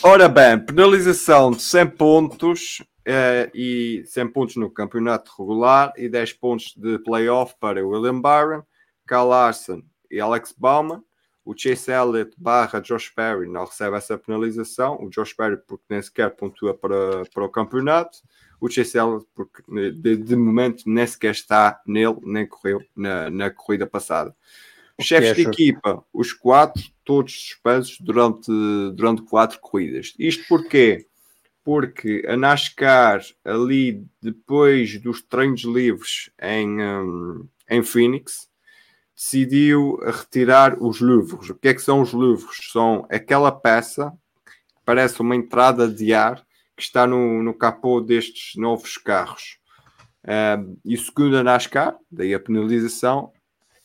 [0.02, 6.34] ora bem, penalização de 100 pontos uh, e 100 pontos no campeonato regular e 10
[6.34, 8.62] pontos de playoff para William Byron,
[9.06, 11.02] Carl Larson e Alex Bauman.
[11.44, 14.98] O Chase Elliott barra Josh Perry não recebe essa penalização.
[15.00, 18.18] O Josh Perry porque nem sequer pontua para, para o campeonato.
[18.60, 23.50] O Chase Elliott porque de, de momento nem sequer está nele, nem correu na, na
[23.50, 24.36] corrida passada.
[24.98, 28.50] Os chefes de equipa, os quatro, todos suspensos durante,
[28.94, 30.12] durante quatro corridas.
[30.18, 31.06] Isto porque
[31.68, 38.48] porque a NASCAR, ali depois dos treinos livres em, um, em Phoenix,
[39.14, 41.50] decidiu retirar os livros.
[41.50, 42.70] O que é que são os livros?
[42.72, 44.10] São aquela peça
[44.46, 46.42] que parece uma entrada de ar
[46.74, 49.58] que está no, no capô destes novos carros.
[50.26, 53.30] Um, e segundo a NASCAR, daí a penalização,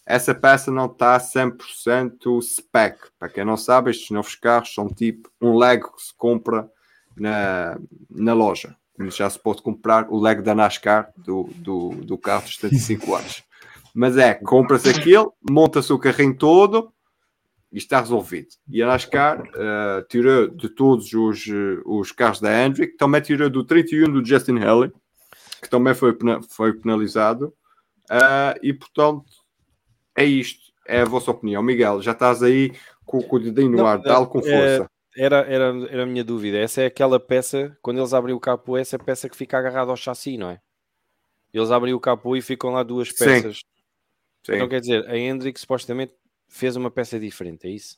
[0.05, 2.97] essa peça não está 100% spec.
[3.19, 6.71] Para quem não sabe, estes novos carros são tipo um Lego que se compra
[7.15, 7.77] na,
[8.09, 8.75] na loja.
[9.09, 13.43] Já se pode comprar o leg da NASCAR do, do, do carro de 75 anos.
[13.93, 16.91] Mas é, compra-se aquilo, monta-se o carrinho todo
[17.71, 18.49] e está resolvido.
[18.69, 21.45] E a NASCAR uh, tirou de todos os,
[21.85, 24.91] os carros da Hendrick, também tirou do 31 do Justin Haley,
[25.61, 26.15] que também foi,
[26.49, 27.53] foi penalizado.
[28.11, 29.25] Uh, e portanto,
[30.15, 30.61] é isto.
[30.85, 31.63] É a vossa opinião.
[31.63, 32.73] Miguel, já estás aí
[33.05, 34.89] com, com o dedinho no não, ar, dá com força.
[35.15, 36.57] Era, era, era a minha dúvida.
[36.57, 39.57] Essa é aquela peça, quando eles abrem o capô, essa é a peça que fica
[39.57, 40.59] agarrada ao chassi, não é?
[41.53, 43.57] Eles abrem o capô e ficam lá duas peças.
[43.57, 43.63] Sim.
[44.45, 44.55] Sim.
[44.55, 46.13] Então quer dizer, a Hendrick supostamente
[46.47, 47.97] fez uma peça diferente, é isso?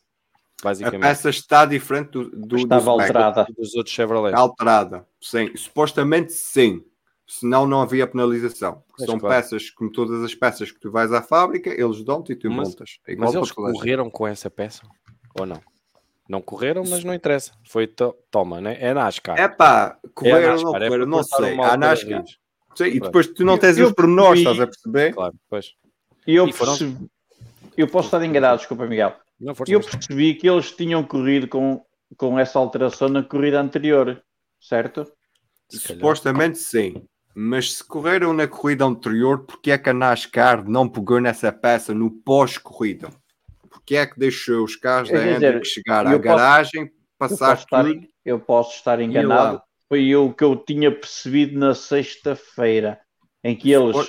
[0.64, 1.04] Basicamente.
[1.04, 3.48] A peça está diferente do, do Estava do alterada.
[3.58, 4.32] dos outros Chevrolet.
[4.32, 5.56] Está alterada, sim.
[5.56, 6.84] Supostamente sim.
[7.28, 8.84] Senão não havia penalização.
[9.00, 9.36] São claro.
[9.36, 12.70] peças, como todas as peças que tu vais à fábrica, eles dão-te e tu mas,
[12.70, 13.00] montas.
[13.08, 14.84] É mas eles correram com essa peça?
[15.40, 15.60] Ou não?
[16.28, 17.52] Não correram, mas não interessa.
[17.68, 18.78] Foi to toma, né?
[18.80, 19.40] É NASCAR.
[19.40, 21.60] É pá, correram ou não é correram, é não sei.
[21.60, 22.24] A NASCAR.
[22.76, 25.14] Sim, e depois tu não tens eu, os pormenores, estás a perceber?
[25.14, 25.74] Claro, pois.
[26.28, 26.76] E eu, foram...
[27.78, 29.16] eu posso estar enganado, desculpa, Miguel.
[29.40, 31.86] Não, força, eu percebi que eles tinham corrido com,
[32.18, 34.22] com essa alteração na corrida anterior,
[34.60, 35.06] certo?
[35.70, 36.00] Se calhar.
[36.00, 37.04] Supostamente sim.
[37.34, 41.94] Mas se correram na corrida anterior, porque é que a NASCAR não pegou nessa peça
[41.94, 43.10] no pós-corrida?
[43.86, 46.90] Porque é que deixou os carros da dizer, Hendrick chegar eu à posso- garagem, Eu
[47.20, 48.08] passar posso, estar, tudo?
[48.26, 49.62] eu posso estar enganado.
[49.88, 53.00] Foi o que eu tinha percebido na sexta-feira,
[53.44, 54.08] em que eles For-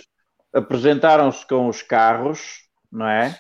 [0.55, 3.39] apresentaram-se com os carros, não é?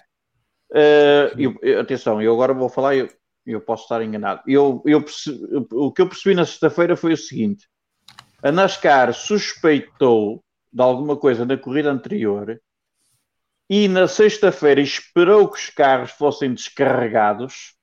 [0.74, 3.08] Eh, eu- eu- atenção, eu agora vou falar, eu,
[3.46, 4.42] eu posso estar enganado.
[4.46, 5.40] Eu, eu perce-
[5.72, 7.66] o que eu percebi na sexta-feira foi o seguinte:
[8.42, 12.60] a NASCAR suspeitou de alguma coisa na corrida anterior
[13.68, 17.74] e na sexta-feira esperou que os carros fossem descarregados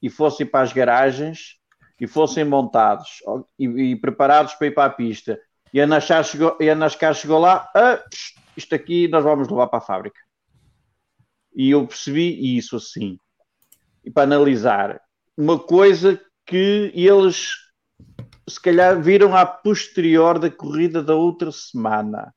[0.00, 1.56] e fossem para as garagens
[2.00, 3.22] e fossem montados
[3.58, 5.38] e, e preparados para ir para a pista.
[5.72, 8.02] E a NASCAR chegou, e a NASCAR chegou lá, "Ah,
[8.56, 10.20] isto aqui nós vamos levar para a fábrica.
[11.54, 13.18] E eu percebi isso assim.
[14.04, 15.00] E para analisar,
[15.36, 17.52] uma coisa que eles
[18.48, 22.34] se calhar viram à posterior da corrida da outra semana,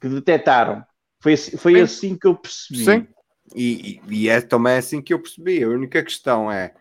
[0.00, 0.84] que detectaram.
[1.22, 1.80] Foi, assim- foi Sim.
[1.80, 2.84] assim que eu percebi.
[2.84, 3.06] Sim.
[3.54, 5.62] E, e- é também assim que eu percebi.
[5.62, 6.74] A única questão é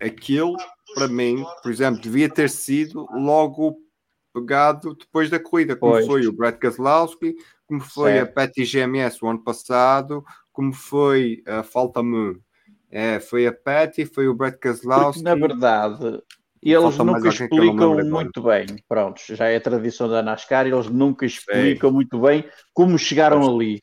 [0.00, 0.56] aquilo,
[0.94, 3.76] para mim, por exemplo, devia ter sido logo
[4.32, 6.06] pegado depois da corrida, como Pois.
[6.06, 7.34] foi o Brett Keselowski,
[7.66, 8.28] como foi Certo.
[8.30, 12.38] a Patty GMS o ano passado, como foi a Falta-me.
[12.90, 15.22] É, foi a Patty, foi o Brett Porque, Keselowski.
[15.22, 16.22] na verdade,
[16.62, 18.66] eles Falta mais nunca explicam muito bem.
[18.86, 22.44] Pronto, já é a tradição da NASCAR, eles nunca explicam muito bem
[22.74, 23.82] como chegaram ali.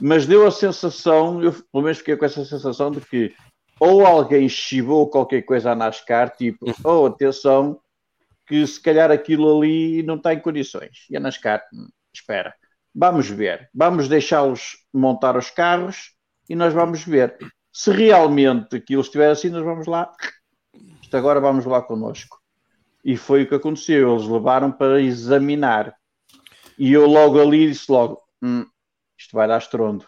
[0.00, 3.32] Mas deu a sensação, eu pelo menos fiquei com essa sensação de que
[3.78, 7.78] ou alguém chivou qualquer coisa à NASCAR, tipo, oh, atenção,
[8.46, 11.06] que se calhar aquilo ali não está em condições.
[11.10, 12.54] E a NASCAR, "Hum, espera,
[12.94, 16.14] vamos ver, vamos deixá-los montar os carros
[16.48, 17.36] e nós vamos ver.
[17.72, 20.10] Se realmente aquilo estiver assim, nós vamos lá
[21.06, 22.40] isto agora vamos lá connosco.
[23.04, 24.12] E foi o que aconteceu.
[24.12, 25.94] Eles levaram para examinar.
[26.76, 28.66] E eu logo ali disse logo: "Hum,
[29.16, 30.04] isto vai dar estrondo.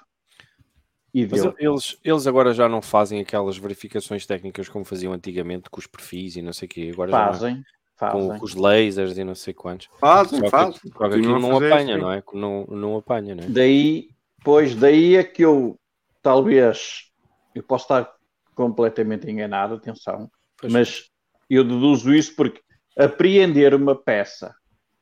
[1.15, 1.55] E Mas deu.
[1.59, 6.37] eles, eles agora já não fazem aquelas verificações técnicas como faziam antigamente com os perfis
[6.37, 6.91] e não sei o quê.
[6.93, 7.13] Agora é.
[7.13, 7.63] Fazem, com,
[7.97, 8.39] fazem.
[8.39, 9.89] com os lasers e não sei quantos.
[10.01, 10.73] Fazem, Só que, fazem.
[10.73, 12.23] só que Continuam aquilo não apanha, não é?
[12.35, 13.49] Não, não apanha, não é?
[13.49, 14.11] Daí,
[14.45, 15.79] pois, daí é que eu
[16.21, 17.11] talvez
[17.55, 18.13] eu posso estar
[18.55, 20.29] completamente enganado, atenção,
[20.61, 20.73] Pois.
[20.73, 21.11] mas
[21.49, 22.61] eu deduzo isso porque
[22.97, 24.55] apreender uma peça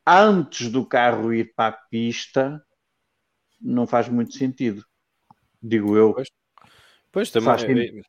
[0.07, 2.62] antes do carro ir para a pista
[3.61, 4.85] não faz muito sentido.
[5.62, 6.12] Digo eu.
[6.14, 6.29] Pois.
[7.11, 7.59] Pois também.
[7.59, 7.99] Sentido.
[7.99, 8.03] eh,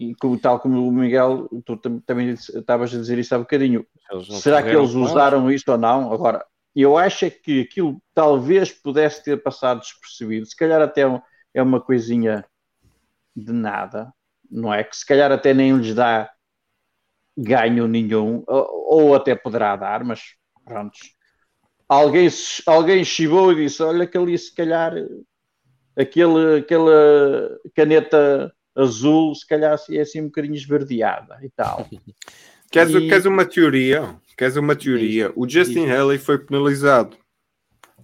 [0.00, 3.86] E tal como o Miguel, tu tam- também estavas a dizer isso há bocadinho.
[4.40, 6.12] Será que eles usaram isto ou não?
[6.12, 10.46] Agora, eu acho é que aquilo talvez pudesse ter passado despercebido.
[10.46, 11.22] Se calhar até é
[11.54, 12.44] é uma coisinha
[13.36, 14.10] de nada,
[14.50, 14.82] não é?
[14.82, 16.32] Que se calhar até nem lhes dá
[17.36, 20.20] ganho nenhum, ou, ou até poderá dar, mas
[20.64, 21.14] prontos.
[21.88, 22.28] Alguém,
[22.66, 24.94] alguém chivou e disse: Olha, que ali se calhar
[25.96, 31.88] aquele, aquela caneta azul, se calhar é assim um bocadinho esverdeada e tal.
[32.70, 34.16] Queres, E- queres uma teoria?
[34.34, 35.30] Queres uma teoria?
[35.36, 37.18] O Justin Haley foi penalizado.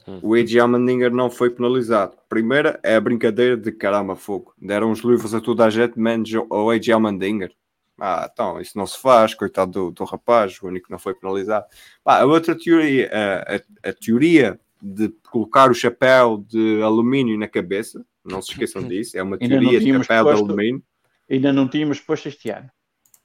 [0.07, 0.21] Hum.
[0.23, 2.17] O AJ Allmendinger não foi penalizado.
[2.29, 4.53] Primeira é a brincadeira de caramba, fogo.
[4.61, 7.51] Deram os livros a toda a gente, menos ao AJ Allmendinger.
[8.01, 11.15] Ah, então, isso não se faz, coitado do, do rapaz, o único que não foi
[11.15, 11.67] penalizado.
[12.05, 18.05] A outra teoria, a, a- a teoria de colocar o chapéu de alumínio na cabeça,
[18.25, 20.83] não se esqueçam disso, é uma teoria de chapéu de posto- alumínio.
[21.31, 22.71] Ainda não tínhamos posto este ano.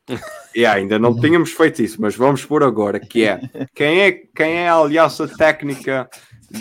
[0.55, 3.39] E ainda não tínhamos feito isso, mas vamos por agora, que é
[3.73, 6.07] quem é, quem é a aliança técnica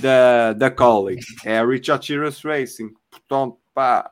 [0.00, 1.18] da, da Collie?
[1.44, 2.90] É a Richard Chirac Racing.
[3.10, 4.10] Portanto, pá,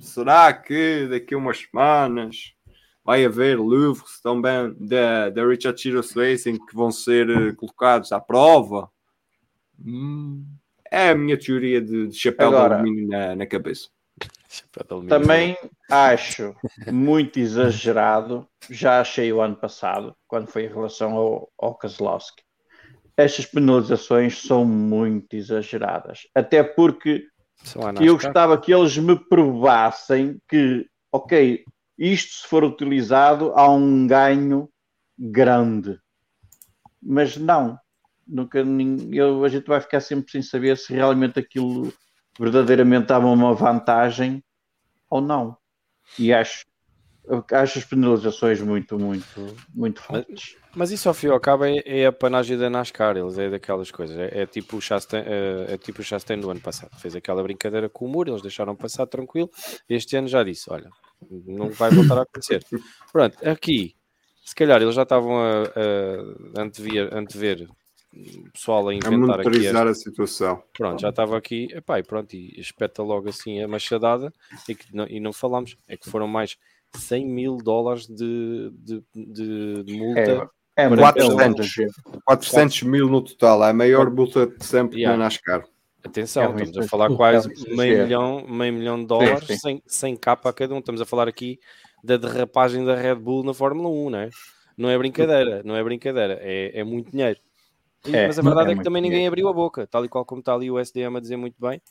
[0.00, 2.54] será que daqui a umas semanas
[3.10, 8.20] vai haver livros também da, da Richard Chirac Racing que vão ser eh, colocados à
[8.20, 8.88] prova?
[9.84, 10.46] Hum,
[10.88, 13.88] é a minha teoria de, de chapéu Agora- de alumínio na, na cabeça.
[14.48, 15.20] Chapéu de alumínio.
[15.20, 15.56] Também
[15.90, 16.54] acho
[16.92, 22.44] muito exagerado, já achei o ano passado, quando foi em relação ao, ao Kozlowski.
[23.16, 26.28] Estas penalizações são muito exageradas.
[26.32, 27.26] Até porque
[28.00, 31.64] eu gostava que eles me provassem que, ok,
[32.00, 34.70] isto se for utilizado há um ganho
[35.18, 35.98] grande.
[37.02, 37.78] Mas não.
[38.26, 38.64] Nunca,
[39.12, 41.92] eu, a gente vai ficar sempre sem saber se realmente aquilo
[42.38, 44.42] verdadeiramente dava uma vantagem
[45.10, 45.58] ou não.
[46.18, 46.64] E acho,
[47.52, 50.56] acho as penalizações muito, muito, muito fortes.
[50.74, 53.50] Mas isso ao fim e ao cabo é, é a panagem da NASCAR, eles é
[53.50, 54.16] daquelas coisas.
[54.16, 56.96] É, é tipo o Chastain, é, é tipo o Chastain do ano passado.
[56.98, 59.50] Fez aquela brincadeira com o muro, eles deixaram passar tranquilo.
[59.88, 60.88] Este ano já disse: olha,
[61.46, 62.64] Não vai voltar a acontecer.
[63.12, 63.94] Pronto, aqui,
[64.44, 65.62] se calhar eles já estavam a,
[66.56, 67.68] a antever, antever
[68.12, 69.20] o pessoal a A inventar aqui.
[69.26, 70.62] monitorizar esta- a situação.
[70.76, 74.32] Pronto, já estava aqui, epá, e pronto, e espeta logo assim a machadada
[74.68, 76.56] e, que não, e não falamos, é que foram mais
[76.92, 80.50] 100 mil dólares de, de, de, de multa.
[80.76, 81.66] É, é muito, Quatro é muito centos.
[81.66, 81.92] giro.
[82.24, 85.16] 400 mil no total, é a maior multa de sempre Yeah.
[85.16, 85.64] na NASCAR.
[86.02, 89.56] Atenção, É estamos a falar é quase muito meio milhão, meio milhão de dólares, sim.
[89.58, 90.78] sem, sem capa a cada um.
[90.78, 91.58] Estamos a falar aqui
[92.02, 94.30] da derrapagem da Red Bull na Fórmula 1, não é?
[94.76, 97.38] Não é brincadeira, não é brincadeira, é, é muito dinheiro.
[98.06, 99.32] E- É, mas a verdade é é, que também ninguém dinheiro.
[99.34, 101.82] abriu a boca, tal e qual como está ali o SDM a dizer muito bem.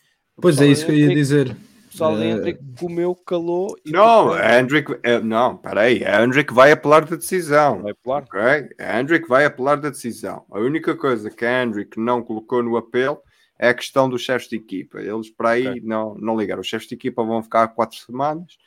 [0.41, 1.51] Pois é isso que eu ia dizer.
[1.51, 6.23] O pessoal de Eh, Hendrick comeu, calou e Não, a Hendrick, é, não, peraí, a
[6.23, 7.81] Hendrick vai apelar da decisão.
[7.83, 8.23] vai pular.
[8.23, 8.39] Ok?
[8.79, 10.45] A Hendrick vai apelar da decisão.
[10.51, 13.19] A única coisa que a Hendrick não colocou no apelo
[13.59, 14.99] é a questão dos chefes de equipa.
[15.01, 15.81] Eles para aí Ok.
[15.83, 16.61] não, não ligaram.
[16.61, 18.57] Os chefes de equipa vão ficar quatro semanas.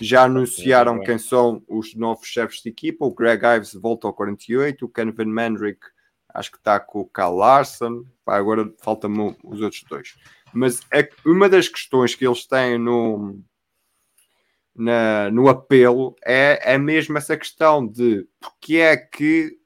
[0.00, 3.04] Já anunciaram quem são os novos chefes de equipa.
[3.04, 4.84] O Greg Ives volta ao 48.
[4.84, 5.80] O Kevin Mandrick
[6.28, 8.04] acho que está com o Cal Larson.
[8.24, 10.14] Pá, agora faltam os outros dois.
[10.52, 13.38] Mas é uma das questões que eles têm no,
[14.74, 19.56] na- no apelo é, é mesmo essa questão de porque é que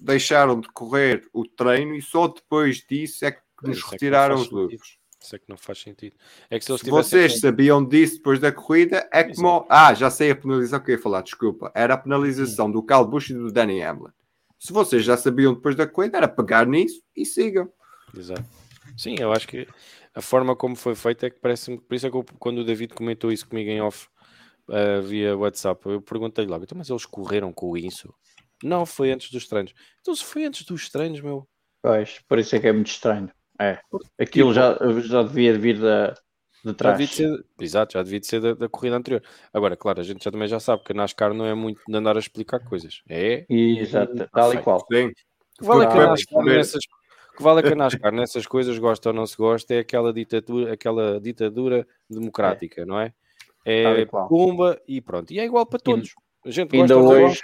[0.00, 3.90] deixaram de correr o treino e só depois disso é que nos Isso é que
[3.90, 4.70] não retiraram faz os lucros.
[4.80, 5.02] sentido.
[5.22, 6.16] Isso é que não faz sentido.
[6.50, 9.64] É que se Se vocês sabiam disso depois da corrida, é como.
[9.68, 11.70] Ah, já sei a penalização que eu ia falar, desculpa.
[11.74, 14.10] Era a penalização do Cal Busch e do Danny Hamlin.
[14.58, 17.70] Se vocês já sabiam depois da corrida, era pegar nisso e sigam.
[18.16, 18.44] Exato.
[18.96, 19.66] Sim, eu acho que
[20.14, 21.78] a forma como foi feita é que parece-me.
[21.80, 24.08] Por isso é que eu- quando o David comentou isso comigo em off
[24.68, 28.12] ah, via WhatsApp, eu perguntei logo, então, mas eles correram com isso?
[28.62, 29.72] Não, foi antes dos treinos.
[30.00, 31.48] Então, se foi antes dos treinos, meu.
[31.82, 33.28] Pois, por isso é que é muito estranho.
[33.60, 33.78] É.
[34.18, 36.08] Aquilo já, já devia vir da,
[36.64, 36.98] de Já trás.
[36.98, 39.22] devia de ser, exato, já devia de ser da, da corrida anterior.
[39.52, 41.96] Agora, claro, a gente já também já sabe que a NASCAR não é muito de
[41.96, 43.02] andar a explicar coisas.
[43.08, 44.80] É Exato, tal e qual.
[44.92, 45.10] Sim.
[45.58, 46.80] que vale, é que a NASCAR nessas,
[47.36, 50.12] que vale é que a NASCAR nessas coisas, gosta ou não se gosta, é aquela
[50.12, 53.12] ditadura, aquela ditadura democrática, não é?
[53.64, 54.28] Tal É qual.
[54.28, 55.32] pumba e pronto.
[55.32, 56.14] E é igual para todos.
[56.44, 57.40] A gente Ainda gosta ou não, hoje,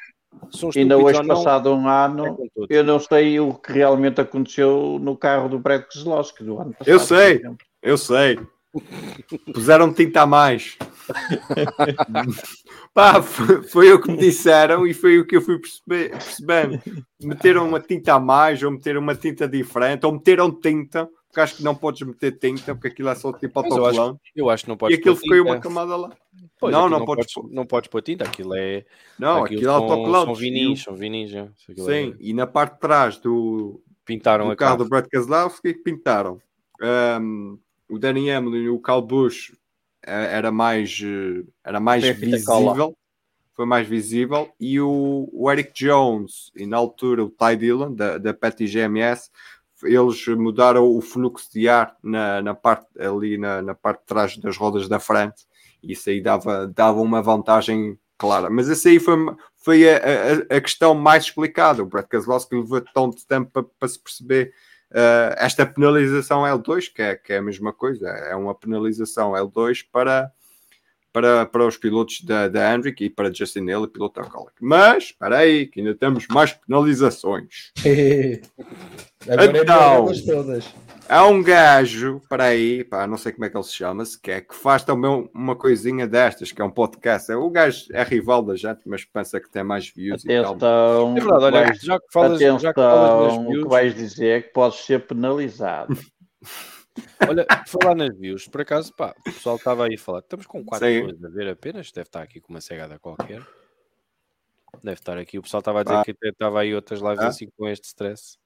[0.77, 2.71] ainda hoje não, passado um é ano, todos.
[2.71, 6.89] eu não sei o que realmente aconteceu no carro do Brad Keselowski do ano passado.
[6.89, 7.43] Eu sei.
[7.83, 8.39] Eu sei.
[9.53, 10.77] Puseram tinta a mais.
[12.95, 16.81] Pá, foi, foi o que me disseram e foi o que eu fui perceber, percebendo.
[17.23, 21.57] Meteram uma tinta a mais, ou meteram uma tinta diferente, ou meteram tinta, porque acho
[21.57, 24.21] que não podes meter tinta, porque aquilo é só tipo Mas eu acho, autocolante.
[24.37, 25.51] eu acho que não E podes aquilo pôr ficou tinta.
[25.51, 26.11] uma camada lá.
[26.59, 27.51] Pois, Não, aquilo não podes podes, pôr.
[27.55, 28.25] não podes pôr tinta.
[28.25, 28.85] Aquilo é.
[29.19, 30.35] Não, aquilo aquilo é são, são
[30.77, 31.49] são já.
[31.69, 34.85] Aquilo Sim, é- e na parte de trás do, pintaram do a carro carro.
[34.85, 36.41] do Brad Keselowski pintaram.
[36.81, 39.53] Um, o Danny Hamlin e o Kyle Busch
[40.05, 42.97] eh, era mais, eh, era mais visível.
[43.55, 44.51] Foi mais visível.
[44.61, 49.31] E o, o Eric Jones e na altura o Ty Dillon da, da Petty GMS
[49.83, 54.37] eles mudaram o fluxo de ar na, na parte ali na, na parte de trás
[54.37, 55.47] das rodas da frente
[55.83, 58.51] isso aí dava, dava uma vantagem clara.
[58.51, 59.17] Mas essa aí foi,
[59.57, 61.83] foi a, a, a questão mais explicada.
[61.83, 64.53] O Brad Keselowski levou tanto tempo para, para se perceber
[64.91, 69.85] uh, esta penalização L2, que é, que é a mesma coisa, é uma penalização L2
[69.91, 70.31] para,
[71.19, 74.53] para, para os pilotos da, da Hendrick e para Justin Hill e piloto da Colic.
[74.61, 77.73] Mas, espera aí, que ainda temos mais penalizações.
[79.29, 80.11] Agora Então.
[80.13, 80.75] é todas.
[81.09, 84.21] Há um gajo, para aí, pá, não sei como é que ele se chama, se
[84.21, 87.33] quer, que faz também uma coisinha destas, que é um podcast.
[87.33, 90.53] O gajo é rival da gente, mas pensa que tem mais views e tal.
[90.53, 93.69] Atenção, É verdade, olha, já que falas, já que falas atenção nas o que views,
[93.69, 95.99] vais dizer que podes ser penalizado.
[97.29, 100.65] olha, falar nas views, por acaso, pá, o pessoal estava aí a falar, estamos com
[100.65, 101.01] quatro Sim.
[101.07, 103.43] pessoas a ver apenas, deve estar aqui com uma cegada qualquer.
[104.83, 106.05] Deve estar aqui, o pessoal estava a dizer Ah.
[106.05, 107.29] que até estava aí outras lives Ah.
[107.29, 108.37] assim com este stress.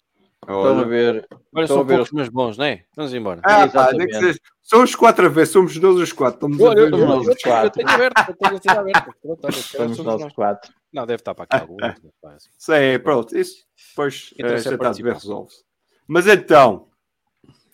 [0.40, 2.84] Estão a ver, Olha, são a ver poucos, mas bons, não é?
[2.96, 3.40] Vamos embora.
[3.44, 4.40] Ah, pá, tem que ser.
[4.60, 6.34] Somos quatro a ver, somos nós os quatro.
[6.34, 7.70] Estamos a Olha, eu, eu, eu, os tenho- eu quatro.
[7.72, 9.14] tenho aberto, eu tenho a cena aberta.
[9.22, 10.32] Pronto, olha, somos somos nós nós.
[10.32, 10.72] quatro.
[10.92, 11.76] Não, deve estar para aqui algum.
[11.84, 12.48] assim.
[12.58, 15.62] Sei, pronto, isso depois uh, é já está a ver, resolve-se.
[16.08, 16.88] Mas então,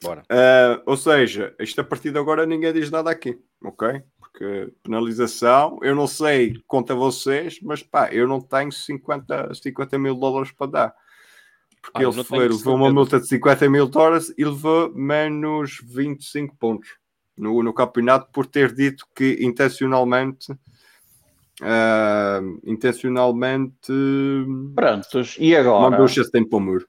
[0.03, 0.23] Bora.
[0.23, 4.03] Uh, ou seja, isto a partir de agora ninguém diz nada aqui, ok?
[4.19, 9.99] Porque penalização, eu não sei quanto a vocês, mas pá, eu não tenho 50, 50
[9.99, 10.95] mil dólares para dar.
[11.83, 16.57] Porque Ah, ele foi, levou uma multa de 50 mil dólares e levou menos 25
[16.57, 16.91] pontos
[17.37, 20.53] no, no campeonato por ter dito que intencionalmente.
[20.53, 23.93] uh, intencionalmente
[24.75, 25.91] Prontos, e agora?
[25.91, 26.87] mandou o Chastain para o muro.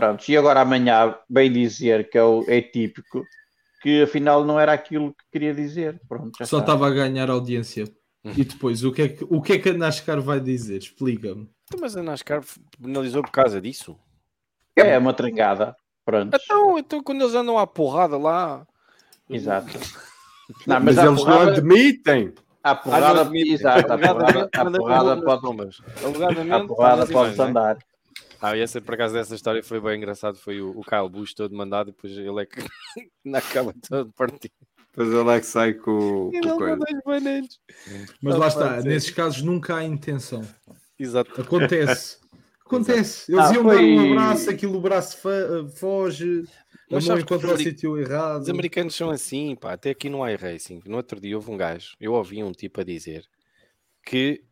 [0.00, 3.22] Prontos, e agora amanhã vem dizer que é, o, é típico
[3.82, 6.00] que afinal não era aquilo que queria dizer.
[6.08, 6.72] Pronto, já Só está.
[6.72, 7.84] estava a ganhar audiência.
[8.24, 10.76] E depois, o que é que, o que, é que a NASCAR vai dizer?
[10.78, 11.48] Explica-me.
[11.64, 12.42] Então, Mas a NASCAR
[12.80, 13.96] penalizou por causa disso.
[14.76, 15.74] É uma trancada.
[16.04, 16.34] Pronto.
[16.42, 18.66] Então, então quando eles andam à porrada lá.
[19.28, 19.68] Exato.
[20.66, 22.34] Não, Mas, mas, eles não porrada, admitem.
[22.64, 23.52] a Ah, porrada, não admitem.
[23.52, 25.46] exato, a porrada, anda porrada pode,
[26.50, 27.78] a porrada pode andar.
[28.40, 30.36] Ah, e essa, por acaso dessa história foi bem engraçado.
[30.38, 32.60] Foi o, o Kyle Busch todo mandado e depois ele é que
[33.34, 34.52] acaba todo partido.
[34.90, 36.78] Depois ele é que sai com, com não coisa.
[37.04, 40.42] Mas Não lá está, nesses casos nunca há intenção.
[40.98, 41.40] Exato.
[41.40, 42.18] Acontece.
[42.64, 43.32] Acontece.
[43.32, 46.44] Eles Ah, iam foi- dar um abraço, aquilo o braço fa- foge,
[46.90, 48.42] a Mas que encontra o sítio errado.
[48.42, 49.72] Os americanos são assim, pá.
[49.72, 52.84] Até aqui no iRacing, no outro dia houve um gajo, eu ouvi um tipo a
[52.84, 53.24] dizer
[54.04, 54.42] que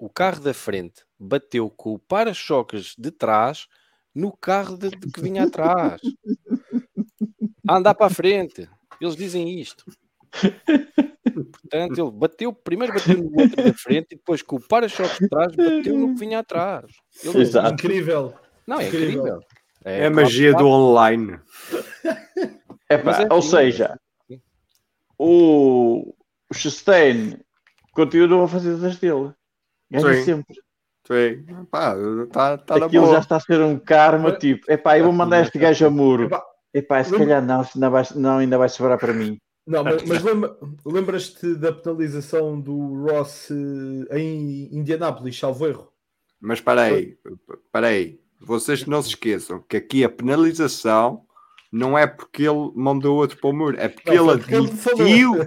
[0.00, 3.68] o carro da frente bateu com o para-choques de trás
[4.14, 6.00] no carro de, de que vinha atrás.
[7.68, 8.68] A andar para a frente.
[9.00, 9.84] Eles dizem isto.
[10.32, 15.28] Portanto, ele bateu, primeiro bateu no outro da frente e depois com o para-choques de
[15.28, 16.86] trás bateu no que vinha atrás.
[17.22, 17.74] Ele- Exato.
[17.74, 18.34] Incrível.
[18.66, 19.18] Não, é Incrível.
[19.26, 19.40] incrível.
[19.84, 21.38] É a magia do claro, online.
[22.88, 23.98] Epá, Mas é ou seja,
[25.18, 26.14] o,
[26.50, 27.38] o Chastain
[27.92, 29.32] continua a fazer das dele.
[29.90, 30.24] Ganha Sim.
[30.24, 30.56] sempre.
[31.06, 31.44] Sim.
[31.70, 31.96] Pá,
[32.32, 33.14] tá, tá Aquilo boa.
[33.14, 36.30] já está a ser um karma, tipo, epá, eu vou mandar este gajo a muro.
[36.72, 39.36] Epá, se calhar não, se não, vai, não, ainda vai sobrar para mim.
[39.66, 45.92] Não, mas, mas lembra- lembras-te da penalização do Ross eh, em Indianápolis, salvo erro?
[46.40, 47.18] Mas espera aí,
[47.66, 48.20] espera aí.
[48.40, 51.24] Vocês não se esqueçam que aqui a penalização
[51.72, 55.46] não é porque ele mandou outro para o muro, é porque Não, ele admitiu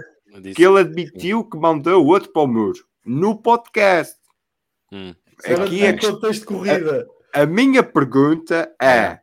[0.54, 4.14] que ele admitiu que mandou outro para o muro no podcast.
[4.94, 5.14] Hum.
[5.44, 7.06] Aqui a, quest- contexto de corrida.
[7.34, 9.18] a minha pergunta é: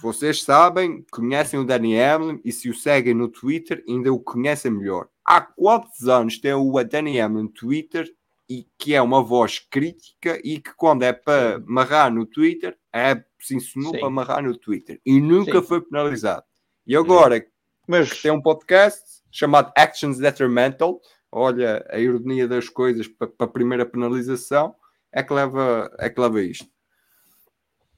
[0.00, 4.70] vocês sabem, conhecem o Danny Hamlin e se o seguem no Twitter, ainda o conhecem
[4.70, 5.08] melhor.
[5.24, 8.08] Há quantos anos tem o Danny Hamlin no Twitter
[8.48, 13.22] e que é uma voz crítica e que quando é para amarrar no Twitter, é
[13.38, 13.98] se ensinou Sim.
[13.98, 15.66] para amarrar no Twitter e nunca Sim.
[15.66, 16.44] foi penalizado.
[16.86, 17.44] E agora
[17.86, 21.00] Mas tem um podcast chamado Actions Detrimental.
[21.32, 24.74] Olha, a ironia das coisas para para a primeira penalização
[25.12, 26.68] é que leva, é que leva isto.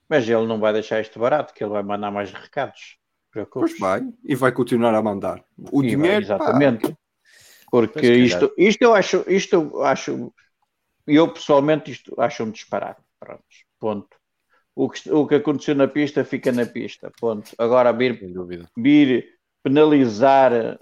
[0.08, 2.98] Mas ele não vai deixar isto barato, que ele vai mandar mais recados.
[3.50, 5.42] Pois vai, e vai continuar a mandar.
[5.70, 6.96] O E vai, dinheiro, pá, exatamente.
[7.70, 8.26] Porque Pois, calhar.
[8.26, 10.34] isto, isto eu acho, isto eu acho,
[11.06, 13.00] eu pessoalmente isto acho um disparate.
[13.18, 13.44] Pronto,
[13.80, 14.16] ponto.
[14.74, 17.10] O que, o que aconteceu na pista fica na pista.
[17.18, 17.50] Ponto.
[17.58, 18.20] Agora vir,
[18.76, 20.78] vir penalizar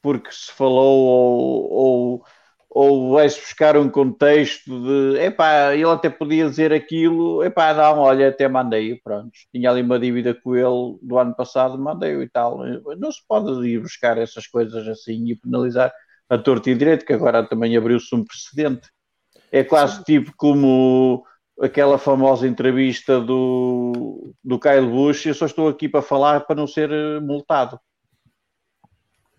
[0.00, 2.26] porque se falou ou, ou,
[2.74, 8.30] ou vai-se buscar um contexto de epá, ele até podia dizer aquilo, epá, não, olha,
[8.30, 9.30] até mandei, pronto.
[9.54, 12.60] Tinha ali uma dívida com ele do ano passado, mandei e tal.
[12.96, 15.92] Não se pode ir buscar essas coisas assim e penalizar
[16.30, 18.88] a torto e direito, que agora também abriu-se um precedente.
[19.50, 21.26] É quase tipo como
[21.60, 26.66] aquela famosa entrevista do, do Kyle Busch, eu só estou aqui para falar para não
[26.66, 26.88] ser
[27.20, 27.78] multado.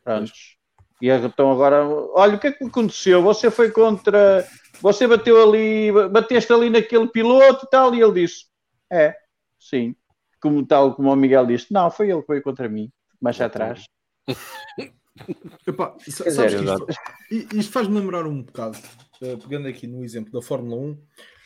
[0.04, 0.63] Prontos.
[1.04, 3.22] E então agora, olha o que é que aconteceu?
[3.22, 4.48] Você foi contra,
[4.80, 8.46] você bateu ali, bateste ali naquele piloto e tal, e ele disse:
[8.90, 9.14] É,
[9.60, 9.94] sim.
[10.42, 12.90] Como tal, como o Miguel disse, não, foi ele que veio contra mim,
[13.20, 13.84] mais atrás.
[15.68, 18.78] Epá, Quer sabes dizer, que isto, isto faz-me lembrar um bocado,
[19.22, 20.98] eh, pegando aqui no exemplo da Fórmula 1,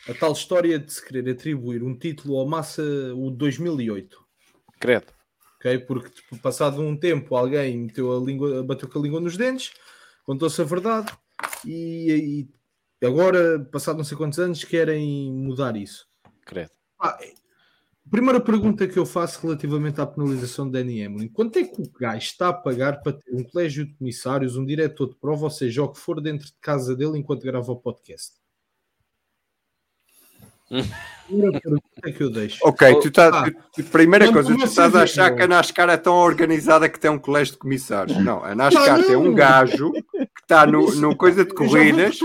[0.10, 2.84] a tal história de se querer atribuir um título ao Massa
[3.16, 4.24] o 2008.
[4.80, 5.16] Credo.
[5.58, 5.80] Ok?
[5.80, 9.74] Porque tipo, passado um tempo alguém meteu a língua, bateu com a língua nos dentes,
[10.24, 11.12] contou-se a verdade
[11.66, 12.47] e,
[13.01, 16.08] e agora, passado não sei quantos anos, querem mudar isso.
[16.45, 16.72] Credo.
[16.99, 17.18] Ah,
[18.10, 21.91] primeira pergunta que eu faço relativamente à penalização de Danny Hamlin: quanto é que o
[21.91, 25.49] gajo está a pagar para ter um colégio de comissários, um diretor de prova, ou
[25.49, 28.36] seja, o que for dentro de casa dele enquanto grava o podcast?
[31.28, 32.59] Primeira pergunta que eu deixo.
[32.63, 33.34] Ok, tu estás.
[33.36, 33.45] Ah.
[33.74, 36.88] tu- primeira coisa, tu estás a a ver, achar que a NASCAR é tão organizada
[36.88, 38.18] que tem um colégio de comissários.
[38.24, 42.18] Não, a NASCAR Não, tem um gajo que está no, no coisa de vou corridas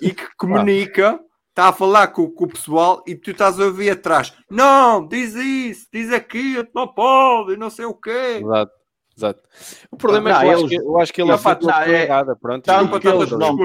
[0.00, 1.20] e que comunica,
[1.50, 4.32] está a falar com, com o pessoal e tu estás a ouvir atrás.
[4.50, 8.40] Não, diz isso, diz aquilo, não pode, não sei o quê.
[8.42, 8.72] Exato.
[9.20, 9.42] Exato.
[9.90, 11.50] O problema Não, é que eu, acho eles- que eu acho que ele Não, não,
[11.50, 12.36] a coisa é- errada.
[12.36, 12.64] Pronto.
[12.64, 13.56] Tanto Desculpa, que eles não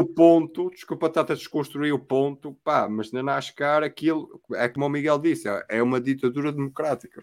[0.00, 0.70] o ponto.
[0.70, 2.56] Desculpa, Tata, desconstruir o ponto.
[2.64, 7.22] Pá, mas na NASCAR aquilo, é como o Miguel disse, é uma ditadura democrática.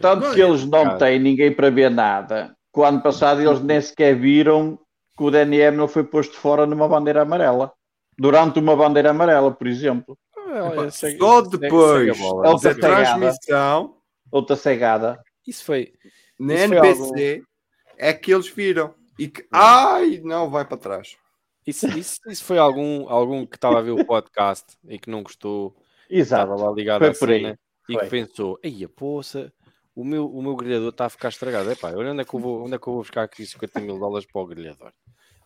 [0.00, 0.98] Tanto que eles não Cara.
[0.98, 2.54] têm ninguém para ver nada.
[2.72, 4.78] Que o ano passado eles nem sequer viram
[5.16, 7.72] que o DNM não foi posto fora numa bandeira amarela.
[8.18, 10.16] Durante uma bandeira amarela, por exemplo.
[10.36, 12.18] Olha, segue- Só depois.
[12.18, 13.96] É da transmissão
[14.32, 15.18] Outra cegada.
[15.46, 15.92] Isso foi.
[16.40, 17.42] Na Isso NPC
[17.98, 18.94] é que eles viram.
[19.18, 21.16] E que, ai, não, vai para trás.
[21.66, 25.22] Isso, isso, isso foi algum, algum que estava a ver o podcast e que não
[25.22, 25.76] gostou,
[26.08, 26.50] Exato.
[26.50, 27.40] estava lá ligado Foi à por aí.
[27.42, 28.02] cena e Foi.
[28.04, 29.52] que pensou: Ei, a poça,
[29.94, 31.70] o meu, o meu grelhador está a ficar estragado.
[31.70, 33.78] Epá, olha onde é, que eu vou, onde é que eu vou buscar aqui 50
[33.80, 34.90] mil dólares para o grelhador?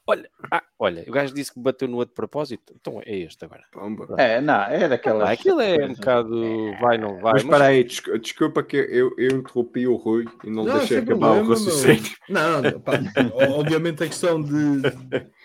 [0.06, 3.64] Olha, ah, olha, o gajo disse que bateu no outro propósito, então é este agora.
[3.72, 4.06] Pomba.
[4.18, 5.26] É, não, é daquelas.
[5.28, 7.32] Ah, aquilo é um bocado vai, não vai.
[7.32, 10.98] Mas espera aí, desculpa, desculpa que eu, eu interrompi o Rui e não, Não, deixei
[10.98, 11.48] acabar o problema, meu.
[11.54, 12.12] raciocínio.
[12.28, 12.92] Não, não, pá,
[13.56, 14.82] obviamente a questão de,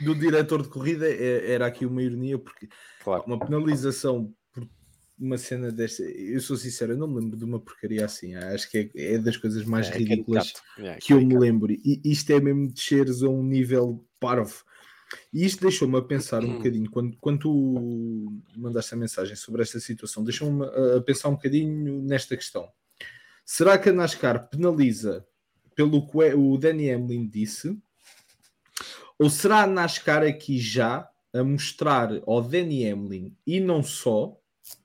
[0.01, 2.67] do diretor de corrida é- era aqui uma ironia, porque
[3.01, 3.23] Claro.
[3.27, 4.67] uma penalização por
[5.17, 8.35] uma cena desta, eu sou sincero, eu não me lembro de uma porcaria assim.
[8.35, 10.97] Acho que é, é das coisas mais É, ridículas caricato.
[10.97, 11.71] É, que eu me lembro.
[11.71, 14.63] E isto é mesmo desceres a um nível parvo.
[15.33, 19.79] E isto deixou-me a pensar um bocadinho, quando, quando tu mandaste a mensagem sobre esta
[19.79, 22.69] situação, deixou-me a, a pensar um bocadinho nesta questão.
[23.43, 25.25] Será que a NASCAR penaliza
[25.75, 27.75] pelo que o Danny Hamlin disse?
[29.17, 34.39] Ou será a NASCAR aqui já a mostrar ao Danny Hamlin e não só,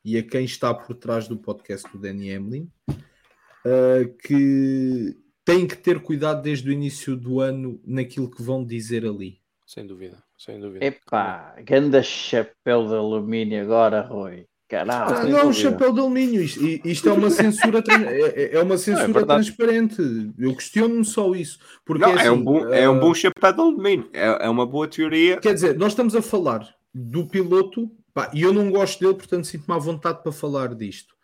[0.05, 5.77] e a quem está por trás do podcast do Danny Hamlin, uh, que têm que
[5.77, 9.39] ter cuidado desde o início do ano naquilo que vão dizer ali?
[9.67, 10.85] Sem dúvida, sem dúvida.
[10.85, 14.47] Epá, ganda chapéu de alumínio agora, Rui.
[14.69, 15.15] Caralho.
[15.15, 15.53] Ah, não, dúvida.
[15.71, 16.41] chapéu de alumínio.
[16.41, 19.45] Isto, isto é uma censura, tran- é, é uma censura verdade.
[19.45, 20.33] transparente.
[20.39, 21.59] Eu questiono-me só isso.
[21.85, 24.09] Porque Não, é, um assim, bom, é ah, um bom chapéu de alumínio.
[24.13, 25.37] É, é uma boa teoria.
[25.39, 29.47] Quer dizer, nós estamos a falar do piloto, pá, e eu não gosto dele, portanto
[29.47, 31.15] sinto-me à vontade para falar disto.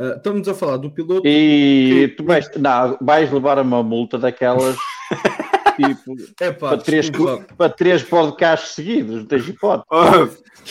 [0.00, 1.22] Ah, estamos a falar do piloto.
[1.26, 4.76] E que- tu vais, não, vais levar uma multa daquelas
[5.76, 7.10] tipo, É pá, para, três,
[7.56, 9.86] para três podcasts seguidos, não tens hipótese.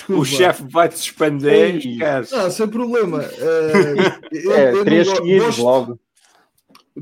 [0.10, 1.52] Oh, o chefe vai-te suspender.
[1.76, 1.78] Ei.
[1.78, 2.36] esquece.
[2.36, 3.20] Não, sem problema.
[3.40, 6.00] Ah, eu- É, eu não três seguidos gosto- logo.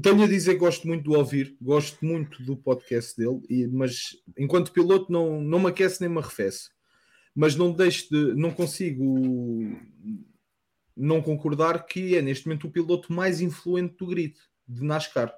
[0.01, 4.09] Tenho a dizer que gosto muito de ouvir, gosto muito do podcast dele, e- mas
[4.37, 6.69] enquanto piloto não, não me aquece nem me arrefece.
[7.35, 9.05] Mas não deixo de, não consigo
[10.97, 14.35] não concordar que é neste momento o piloto mais influente do grid
[14.67, 15.33] de NASCAR.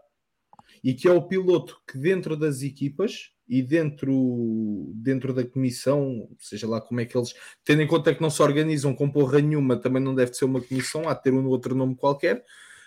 [0.84, 6.68] E que é o piloto que dentro das equipas e dentro, dentro da comissão, seja
[6.68, 7.34] lá como é que eles,
[7.66, 10.62] tendo em conta que não se organizam com porra nenhuma, também não deve ser uma
[10.62, 12.46] comissão, há de ter um outro nome qualquer,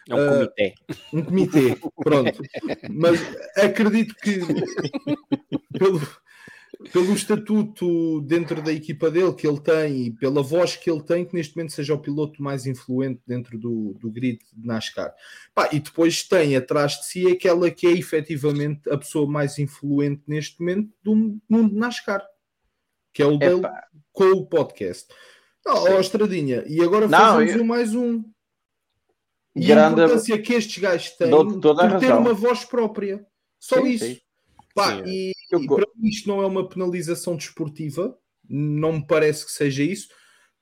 [0.09, 0.75] É um Ah, comitê.
[1.13, 2.43] um comitê, pronto.
[2.91, 3.21] Mas
[3.57, 4.39] acredito que
[5.79, 6.01] pelo,
[6.91, 11.25] pelo estatuto dentro da equipa dele que ele tem e pela voz que ele tem,
[11.25, 15.13] que neste momento seja o piloto mais influente dentro do, do grid de NASCAR.
[15.55, 20.23] Pá, e depois tem atrás de si aquela que é efetivamente a pessoa mais influente
[20.27, 21.15] neste momento do
[21.49, 22.23] mundo de NASCAR,
[23.13, 25.07] que é o dele Epá, com o podcast.
[25.67, 28.25] Ó, Estradinha, e agora Não, fazemos eu- um mais um.
[29.55, 30.01] E a grande.
[30.01, 31.75] importância que estes gajos têm a por ter
[32.09, 32.21] razão.
[32.21, 33.25] uma voz própria.
[33.61, 34.05] Só Sim, isso.
[34.07, 34.19] sim.
[34.75, 35.09] Pá, Sim, é.
[35.09, 38.17] e, Eu e para mim isto não é uma penalização desportiva,
[38.49, 40.09] não me parece que seja isso.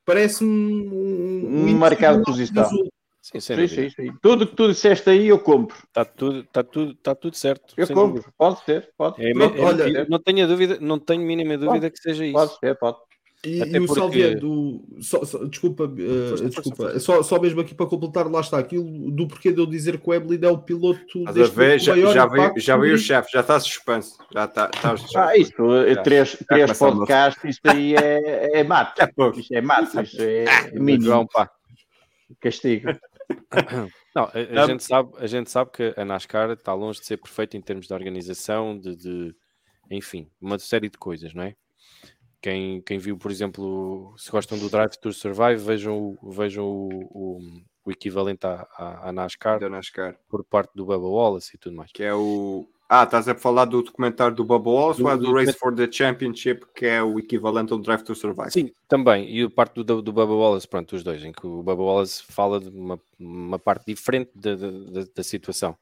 [0.05, 2.65] Parece-me um, Um marcado de posição.
[2.65, 2.89] azul.
[3.23, 4.13] Sim, sem Sim, sim, sim.
[4.23, 5.77] Tudo que tu disseste aí eu compro.
[5.87, 7.75] Está tudo, tá tudo, tá tudo certo.
[7.77, 8.15] Eu compro.
[8.15, 8.35] dúvida.
[8.37, 9.23] Pode ser, pode.
[9.23, 12.33] É, Pronto, é- olha- não tenho a dúvida, não tenho mínima dúvida que seja isso.
[12.35, 12.97] Pode ser, pode.
[13.45, 17.41] E, Até e o porque- Salvedo, só, só- desculpa, eh, Força, desculpa, força, Só, só
[17.41, 20.39] mesmo aqui para completar, lá está aquilo do porquê de eu dizer que o Eblin
[20.43, 21.81] é o piloto a deste ver?
[21.81, 24.19] Já, maior já veio, já do veio o chefe, já está suspenso.
[24.31, 24.71] Já está.
[24.75, 24.95] está
[25.27, 26.95] Ah, isso, eh, Já- três, três começamos.
[26.99, 29.01] podcasts, isso aí é, é mato.
[29.01, 29.41] É pouco.
[29.41, 31.51] Isso é mato, isso é João, mínimo pá.
[32.41, 32.91] castigo.
[34.15, 37.07] Não, a, a Ah, gente sabe, a gente sabe que a NASCAR está longe de
[37.07, 39.35] ser perfeita em termos de organização, de, de-
[39.91, 41.55] enfim, uma série de coisas, não é?
[42.43, 46.89] Quem, quem viu, por exemplo, se gostam do Drive to Survive, vejam, o- vejam o,
[47.11, 47.39] o,
[47.85, 50.17] o equivalente à, à, à NASCAR Da NASCAR.
[50.29, 51.93] por parte do Bubba Wallace e tudo mais.
[51.93, 52.67] Que é o.
[52.93, 55.53] Ah, estás a falar do documentário do Bubba Wallace Do- ou é do, do Race
[55.53, 58.51] for the Championship, que é o equivalente ao Drive to Survive?
[58.51, 59.31] Sim, também.
[59.31, 62.25] E o parte do, do Bubba Wallace, pronto, os dois, em que o Bubba Wallace
[62.27, 65.77] fala de uma, uma parte diferente da, da- da situação.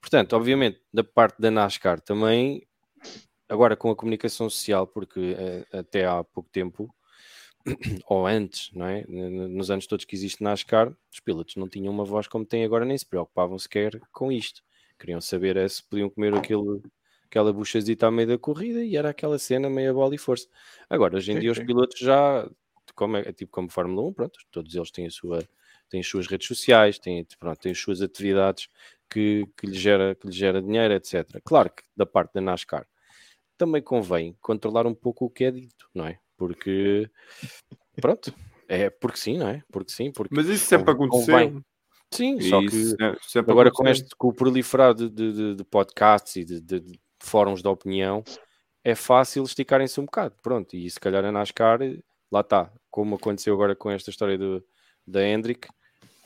[0.00, 2.66] Portanto, obviamente, da parte da NASCAR também,
[3.50, 6.94] agora com a comunicação social, porque eh, até há pouco tempo,
[8.08, 9.04] ou antes, não é?
[9.08, 12.84] Nos anos todos que existe NASCAR, os pilotos não tinham uma voz como têm agora,
[12.84, 14.62] nem se preocupavam sequer com isto.
[14.98, 16.80] Queriam saber é se podiam comer aquele,
[17.24, 20.46] aquela buchazita à meio da corrida e era aquela cena meia bola e força.
[20.88, 21.66] Agora, hoje em Sim, dia, os sim.
[21.66, 22.48] pilotos já,
[22.94, 25.42] como é tipo como Fórmula 1, pronto, todos eles têm, a sua,
[25.88, 28.68] têm as suas redes sociais, têm, pronto, têm as suas atividades
[29.10, 31.40] que, que, lhe gera, que lhe gera dinheiro, etc.
[31.44, 32.86] Claro que da parte da NASCAR
[33.60, 36.18] também convém controlar um pouco o que é dito, não é?
[36.34, 37.10] Porque,
[38.00, 38.34] pronto,
[38.66, 39.62] é porque sim, não é?
[39.70, 41.48] Porque sim, porque Mas isso sempre convém.
[41.48, 41.62] aconteceu.
[42.12, 42.96] Sim, só que
[43.52, 46.98] Agora com este com o proliferar de, de, de- de podcasts e de, de- de
[47.22, 48.24] fóruns de opinião,
[48.82, 50.34] é fácil esticarem-se um bocado.
[50.42, 51.80] Pronto, e se calhar a NASCAR,
[52.32, 54.64] lá está, como aconteceu agora com esta história do,
[55.06, 55.68] da Hendrick,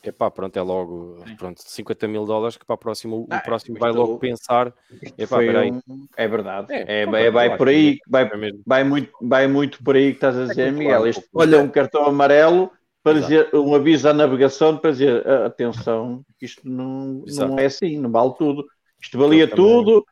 [0.05, 3.79] epá, pronto, é logo pronto, 50 mil dólares que para a próxima, o Ah, próximo
[3.79, 4.73] vai logo pensar,
[5.19, 5.71] epá, peraí.
[5.71, 6.73] um- É verdade.
[6.73, 8.61] É, É, é- vai claro, por aí, vai, é mesmo.
[8.67, 11.07] vai, muito, vai muito por aí que estás a dizer, muito Miguel.
[11.09, 12.71] Isto Olha- é um cartão amarelo
[13.03, 13.29] para Exato.
[13.33, 17.51] dizer um aviso à navegação para dizer "Ah, atenção, isto não, Exato.
[17.53, 18.65] não é assim, não vale tudo.
[19.01, 20.05] Isto valia tudo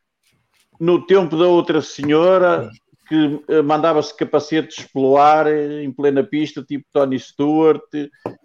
[0.78, 2.68] no tempo da outra senhora
[3.09, 7.82] que eh, mandava-se capacetes pelo ar eh, em plena pista, tipo Tony Stewart,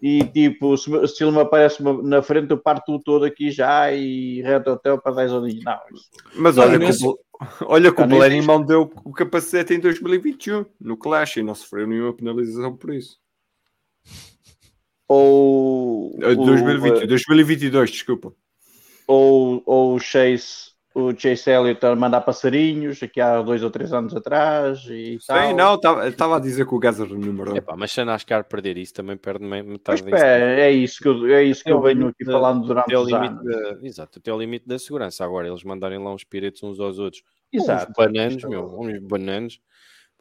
[0.01, 4.41] e tipo, se, se ele me aparece na frente, eu parto todo aqui já e
[4.41, 5.63] reto hotel para 10 horinhas.
[5.63, 7.19] Não, isso- Mas Não, olha, nesse- que o,
[7.67, 8.47] olha que o Blenny existe.
[8.47, 13.17] mandou o capacete em 2021 no Clash e não sofreu nenhuma penalização por isso.
[15.07, 18.33] ou, Eh, o- 2020, 2022, desculpa.
[19.07, 23.93] ou, ou o Chase, o Chase Elliott a mandar passarinhos aqui há dois ou três
[23.93, 25.55] anos atrás e Sim, tal.
[25.55, 25.75] não,
[26.07, 27.55] estava a dizer que o Gaza renumerou.
[27.55, 30.15] Epá, mas se a NASCAR perder isso, também perde metade disso.
[30.15, 33.03] é, é isso que eu, é isso que eu venho aqui da- falando durante o
[33.03, 33.35] limite
[33.83, 35.23] exato, até o limite da segurança.
[35.23, 37.21] Agora, eles mandarem lá uns piretes uns aos outros.
[37.53, 37.91] Exato.
[37.91, 39.59] Uns bananos, meu, uns bananos.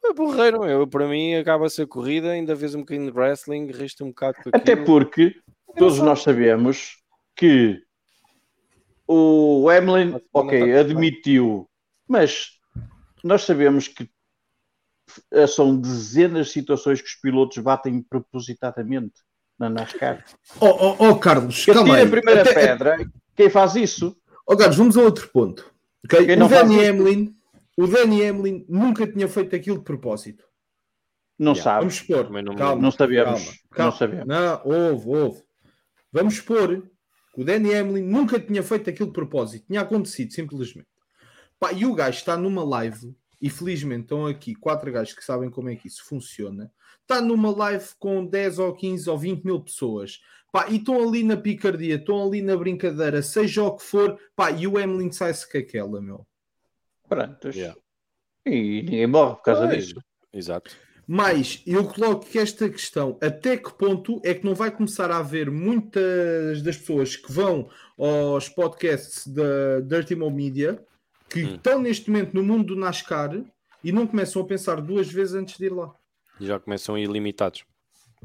[0.04, 0.86] É borreiro, meu.
[0.86, 4.72] Para mim, acaba-se a corrida, ainda vês um bocadinho de wrestling, resta um bocado Até
[4.74, 4.86] aquilo.
[4.86, 5.34] porque
[5.76, 6.98] todos nós sabemos
[7.34, 7.82] que
[9.08, 11.68] o Hamlin, ok, admitiu,
[12.08, 12.50] mas
[13.22, 14.08] nós sabemos que
[15.32, 19.14] eh, são dezenas de situações que os pilotos batem propositadamente
[19.58, 20.24] na NASCAR.
[20.60, 22.06] Oh, oh, oh, Carlos, Que calma atira aí.
[22.06, 24.16] a primeira Até- pedra, quem faz isso?
[24.46, 25.72] Oh, Carlos, vamos a outro ponto.
[26.04, 26.26] ok?
[26.26, 26.86] Quem O não faz Danny?
[26.86, 27.36] Hamlin,
[27.76, 30.44] o Danny Hamlin nunca tinha feito aquilo de propósito.
[31.38, 31.62] Não Yeah.
[31.64, 31.78] sabe.
[31.80, 32.26] Vamos supor.
[32.26, 33.24] Também não calma, Não sabemos.
[33.44, 33.92] calma, Não calma.
[33.96, 34.26] sabemos.
[34.26, 35.42] Não, houve, houve.
[36.12, 36.82] Vamos supor
[37.36, 39.66] que o Danny Hamlin nunca tinha feito aquilo de propósito.
[39.66, 40.88] Tinha acontecido, simplesmente.
[41.60, 45.50] Pá, e o gajo está numa live, e felizmente estão aqui quatro gajos que sabem
[45.50, 46.72] como é que isso funciona.
[47.02, 50.18] Está numa live com 10 ou 15 ou 20 mil pessoas.
[50.50, 54.18] Pá, e estão ali na picardia, estão ali na brincadeira, seja o que for.
[54.34, 56.26] Pá, e o Hamlin sai-se com aquela, meu.
[57.06, 57.50] Pronto.
[57.50, 57.78] Yeah.
[58.46, 60.00] E ninguém morre por causa Pois, disso.
[60.32, 60.74] Exato.
[61.08, 65.18] Mas eu coloco que esta questão, até que ponto é que não vai começar a
[65.18, 70.84] haver muitas das pessoas que vão aos podcasts da Dirty Mo Media
[71.30, 71.54] que Hum.
[71.54, 73.40] estão neste momento no mundo do NASCAR
[73.84, 75.92] e não começam a pensar duas vezes antes de ir lá.
[76.40, 77.64] E já começam ilimitados.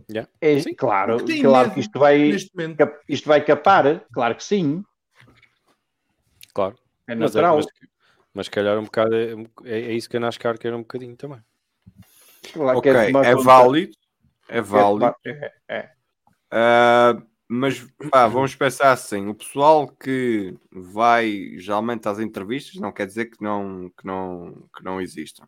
[0.10, 0.30] Yeah.
[0.42, 0.74] É, Sim.
[0.74, 2.30] claro, claro que isto vai,
[3.08, 4.84] isto vai capar, claro que sim,
[6.54, 6.76] Claro.
[7.08, 7.56] é Mas, é- natural.
[7.58, 7.66] mas,
[8.34, 9.34] mas se calhar um bocado é,
[9.66, 11.40] é, é isso que a NASCAR quer um bocadinho também.
[12.76, 13.94] Ok, é conta- válido.
[14.50, 15.16] É válido.
[15.26, 15.92] é- é.
[16.50, 17.80] Ah, mas
[18.10, 23.42] pá, vamos pensar assim: o pessoal que vai geralmente às entrevistas não quer dizer que
[23.44, 25.48] não, que não, que não existam.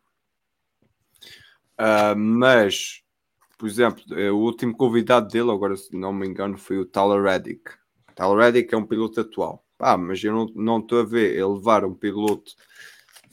[1.77, 3.01] Ah, mas,
[3.57, 7.21] por exemplo, eh, o último convidado dele, agora se não me engano, foi o Tyler
[7.23, 7.71] Reddick.
[8.15, 9.65] Tyler Reddick é um piloto atual.
[9.77, 12.53] Pá, mas eu não- não estou a ver ele levar um piloto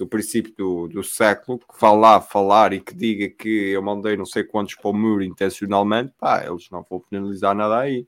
[0.01, 4.17] do princípio do, do século que vá lá falar e que diga que eu mandei
[4.17, 8.07] não sei quantos para o muro intencionalmente, pá, eles não vão penalizar nada aí.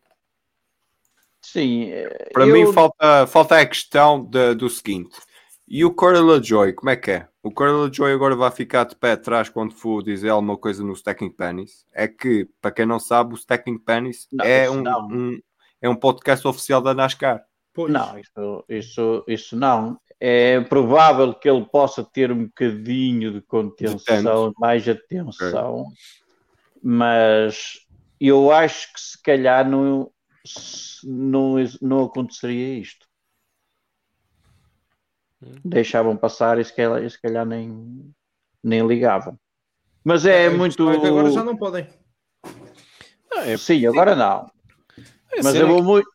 [1.42, 1.90] Sim,
[2.32, 5.18] Para eu- mim falta, falta a questão da- do seguinte.
[5.68, 7.28] E o Corella Joy, como é que é?
[7.42, 10.92] O Corella Joy agora vai ficar de pé atrás quando for dizer alguma coisa no
[10.94, 11.84] Stacking Pennies.
[11.92, 15.40] É que, para quem não sabe, o Stacking Pennies Não, é, um, um-
[15.80, 17.44] é um podcast oficial da NASCAR.
[17.74, 17.92] Pois.
[17.92, 19.98] Não, isso, isso, isso não.
[20.24, 25.84] É provável que ele possa ter um bocadinho de contenção, mais atenção,
[26.80, 27.80] mas
[28.20, 30.12] eu acho que se calhar não,
[31.02, 33.04] não, não aconteceria isto.
[35.64, 38.14] Deixavam passar e se calhar, e se calhar nem,
[38.62, 39.36] nem ligavam.
[40.04, 40.88] Mas é muito.
[40.88, 41.88] Agora já não podem.
[43.34, 44.48] Ah, é, Sim, agora não.
[45.32, 46.08] é Mas eu vou muito,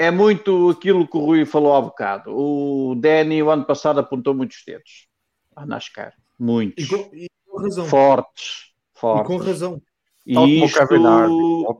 [0.00, 2.30] é muito aquilo que o Rui falou há bocado.
[2.34, 5.08] O Danny, o ano passado, apontou muitos dedos
[5.54, 6.14] à NASCAR.
[6.38, 6.84] Muitos.
[6.84, 7.84] E com, e com razão.
[7.84, 8.72] Fortes.
[8.96, 9.26] E Fortes.
[9.26, 9.82] com razão.
[10.26, 10.78] E isto,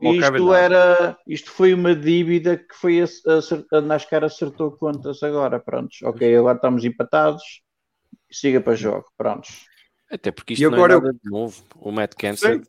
[0.03, 5.59] isto, era, isto foi uma dívida que foi a, a, a NASCAR acertou contas agora.
[5.59, 5.99] Prontos.
[6.03, 7.61] Ok, agora estamos empatados.
[8.31, 9.05] Siga para jogo.
[9.17, 9.65] Prontos.
[10.11, 11.63] Até porque E isto agora não é nada de novo.
[11.75, 12.67] O Matt Kenseth,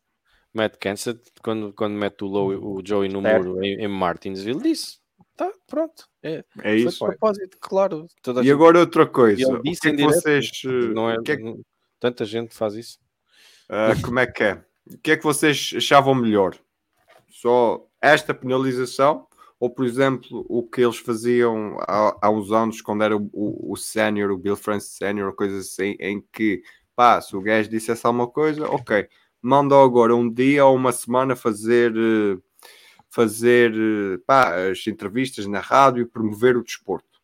[0.55, 3.44] Matt Kenseth quando, quando mete o, Low, o Joey no Certo.
[3.48, 5.01] muro em, em Martinsville, disse:
[5.37, 6.09] tá, pronto.
[6.22, 7.05] É, É foi isso.
[7.05, 8.07] propósito, claro.
[8.43, 9.47] E agora outra coisa.
[9.55, 10.51] O que disse é que vocês.
[10.95, 11.61] não é, que é que-
[11.99, 12.99] Tanta gente faz isso.
[13.68, 14.64] Ah, como é que é?
[14.93, 16.57] O que é que vocês achavam melhor?
[17.30, 19.26] Só esta penalização?
[19.61, 23.72] Ou, por exemplo, o que eles faziam há, há uns anos, quando era o, o,
[23.72, 26.62] o sénior, o Bill France sénior, ou coisa assim, em que
[26.97, 29.07] pá, se o gajo dissesse alguma coisa, ok,
[29.41, 32.37] manda agora um dia ou uma semana fazer, eh,
[33.12, 37.20] fazer eh, pá, as entrevistas na rádio e promover o desporto.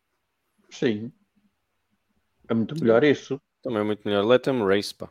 [0.69, 1.11] Sim.
[2.47, 3.41] É muito melhor isso.
[3.61, 4.23] Também é muito melhor.
[4.25, 5.09] Let them race, pá.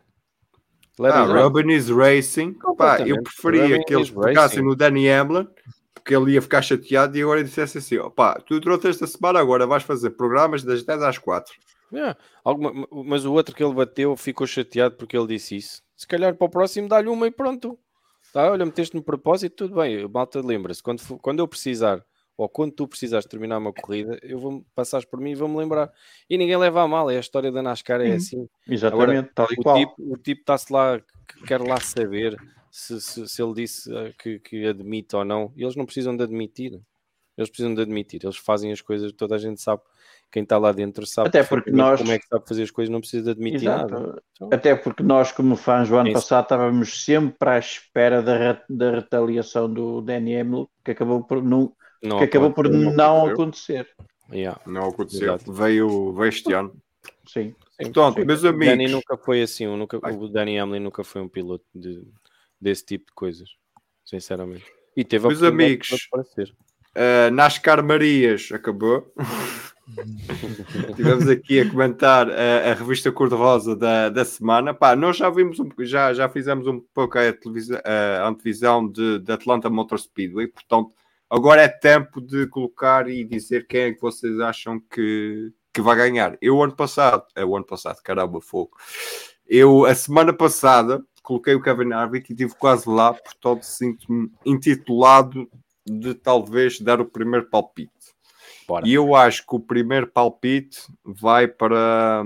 [0.97, 1.23] Let Ah.
[1.25, 4.61] Robin is Racing, pá, eu preferia Robin que eles racing.
[4.61, 5.47] no Danny Hamlin,
[5.93, 9.39] porque ele ia ficar chateado e agora dissesse assim: ó, pá, tu trouxe esta semana,
[9.39, 11.53] agora vais fazer programas das 10 às 4.
[11.91, 12.17] Yeah.
[12.43, 15.81] Alguma- mas o outro que ele bateu ficou chateado porque ele disse isso.
[15.95, 17.79] Se calhar para o próximo dá-lhe uma e pronto.
[18.33, 20.07] Tá, olha, meteste-me propósito, tudo bem.
[20.07, 22.03] Malta, lembra-se, quando, for- quando eu precisar,
[22.37, 25.91] ou quando tu precisares terminar uma corrida, eu vou passares por mim e vou-me lembrar.
[26.29, 28.47] E ninguém leva a mal, é a história da NASCAR, é assim.
[28.67, 29.77] Exatamente, tal e O qual.
[29.77, 32.39] tipo, o tipo está-se lá, que quer lá saber
[32.71, 35.51] se, se, se ele disse eh, que, que admite ou não.
[35.55, 36.79] E eles não precisam de admitir.
[37.37, 38.21] Eles precisam de admitir.
[38.23, 39.81] Eles fazem as coisas, toda a gente sabe.
[40.31, 42.91] Quem está lá dentro sabe Até porque nós- como é que sabe fazer as coisas,
[42.91, 43.91] não precisa de admitir Exato.
[43.93, 44.21] nada.
[44.33, 48.37] Então- Até porque nós, como fãs do ano É passado, estávamos sempre à espera da,
[48.37, 51.73] re- da retaliação do Danny Hamlin, que acabou por não,
[52.03, 53.87] Não que acabou por não acontecer.
[54.31, 54.61] Yeah.
[54.67, 55.51] Não aconteceu, Exato.
[55.51, 56.75] veio, veio este ano.
[57.27, 57.55] Sim.
[57.77, 61.21] Portanto, meus O Danny amigos, nunca foi assim, um- nunca, o Danny Hamlin nunca foi
[61.21, 62.03] um piloto de,
[62.61, 63.49] desse tipo de coisas,
[64.05, 64.65] sinceramente.
[64.95, 66.55] E teve a Meus oportunidade amigos, de aparecer.
[66.95, 69.11] Uh, NASCAR Marias acabou.
[70.95, 74.73] Tivemos aqui a comentar a, a revista Cor-de-Rosa da, da semana.
[74.73, 79.19] Pá, nós já vimos, um, já, já fizemos um pouco a, televisão, a antevisão de,
[79.19, 80.91] de Atlanta Motor Speedway, portanto,
[81.29, 85.95] agora é tempo de colocar e dizer quem é que vocês acham que, que vai
[85.95, 86.37] ganhar.
[86.41, 88.71] Eu, ano passado, é o ano passado, caramba, fogo.
[89.47, 95.49] Eu, a semana passada, coloquei o Kevin Harvick e estive quase lá, portanto, sinto-me intitulado
[95.85, 97.91] de talvez dar o primeiro palpite.
[98.67, 98.87] Bora.
[98.87, 102.23] E eu acho que o primeiro palpite vai para.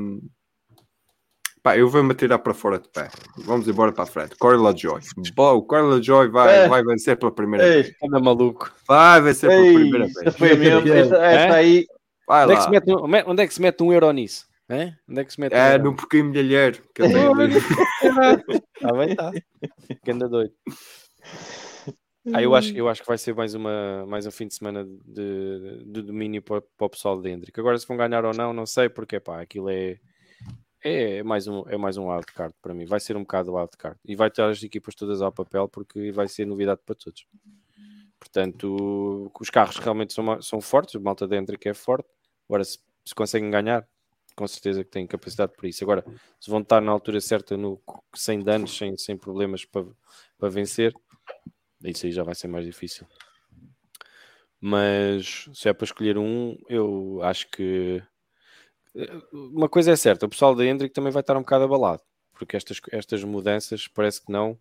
[1.62, 3.10] Pá, eu vou-me atirar para fora de pé.
[3.38, 4.36] Vamos embora para a frente.
[4.36, 5.00] Corey Joy.
[5.38, 6.68] O Corey Joy vai, É.
[6.68, 7.96] vai vencer pela primeira Ei, vez.
[8.04, 8.70] Anda maluco.
[8.86, 10.36] Vai vencer pela ei, primeira esta vez.
[10.38, 10.80] foi a mesma.
[10.94, 11.52] Esta, esta É?
[11.56, 11.86] aí,
[12.28, 12.66] Vai Onde é, que lá.
[12.66, 14.46] se mete um, onde é- onde é que se mete um euro nisso?
[14.70, 14.94] Hein?
[15.10, 17.32] Onde é que se mete um É no porquinho milheiro que eu tenho.
[18.82, 19.32] Ah, bem, tá.
[20.04, 20.30] Que anda
[22.32, 24.86] Ah, eu, acho, eu acho que vai ser mais, uma, mais um fim de semana
[24.86, 27.60] de, de domínio para, para o pessoal de Hendrick.
[27.60, 30.00] Agora, se vão ganhar ou não, não sei, porque pá, aquilo é,
[30.82, 32.86] é, mais um, é mais um wildcard para mim.
[32.86, 34.00] Vai ser um bocado wildcard.
[34.06, 37.26] E vai ter as equipas todas ao papel, porque vai ser novidade para todos.
[38.18, 42.08] Portanto, os carros realmente são, são fortes, o malta de Hendrick é forte.
[42.48, 43.86] Agora, se, se conseguem ganhar,
[44.34, 45.84] com certeza que têm capacidade para isso.
[45.84, 46.06] Agora,
[46.40, 47.82] se vão estar na altura certa, no,
[48.16, 49.86] sem danos, sem, sem problemas para,
[50.38, 50.94] para vencer,
[51.92, 53.06] isso aí já vai ser mais difícil.
[54.60, 58.02] Mas se é para escolher um, eu acho que
[58.96, 62.02] eh, uma coisa é certa, o pessoal da Hendrick também vai estar um bocado abalado,
[62.32, 64.58] porque estas, estas mudanças parece que não.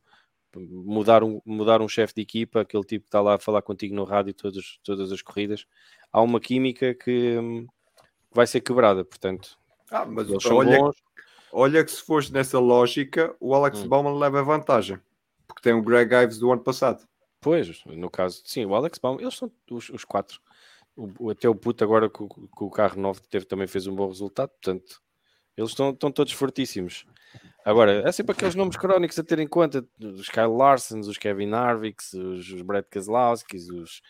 [0.54, 3.94] Mudar um, mudar um chefe de equipa, aquele tipo que está lá a falar contigo
[3.94, 5.66] no rádio todas, todas as corridas,
[6.12, 7.66] há uma química que hum,
[8.30, 9.58] vai ser quebrada, portanto,
[9.90, 10.78] Ah, mas olha,
[11.50, 13.88] olha que se fosse nessa lógica, o Alex Hum.
[13.88, 14.98] Bauman leva vantagem.
[15.46, 17.06] Porque tem o Greg Ives do ano passado.
[17.42, 20.40] Pois, no caso, sim, o Alex Baum, eles são os, os quatro.
[20.96, 24.06] O, até o puto agora com, com o carro novo teve, também fez um bom
[24.06, 25.02] resultado, portanto,
[25.56, 27.04] eles estão, estão todos fortíssimos.
[27.64, 31.52] Agora, é sempre aqueles nomes crónicos a ter em conta, os Kyle Larsons, os Kevin
[31.52, 34.00] Harvicks, os, os Brad Keselowskis, os...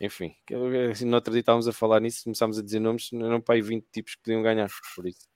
[0.00, 0.54] Enfim, que
[0.92, 3.62] assim, no outro dia estávamos a falar nisso, começámos a dizer nomes, não para aí
[3.62, 5.26] 20 tipos que podiam ganhar, por isso.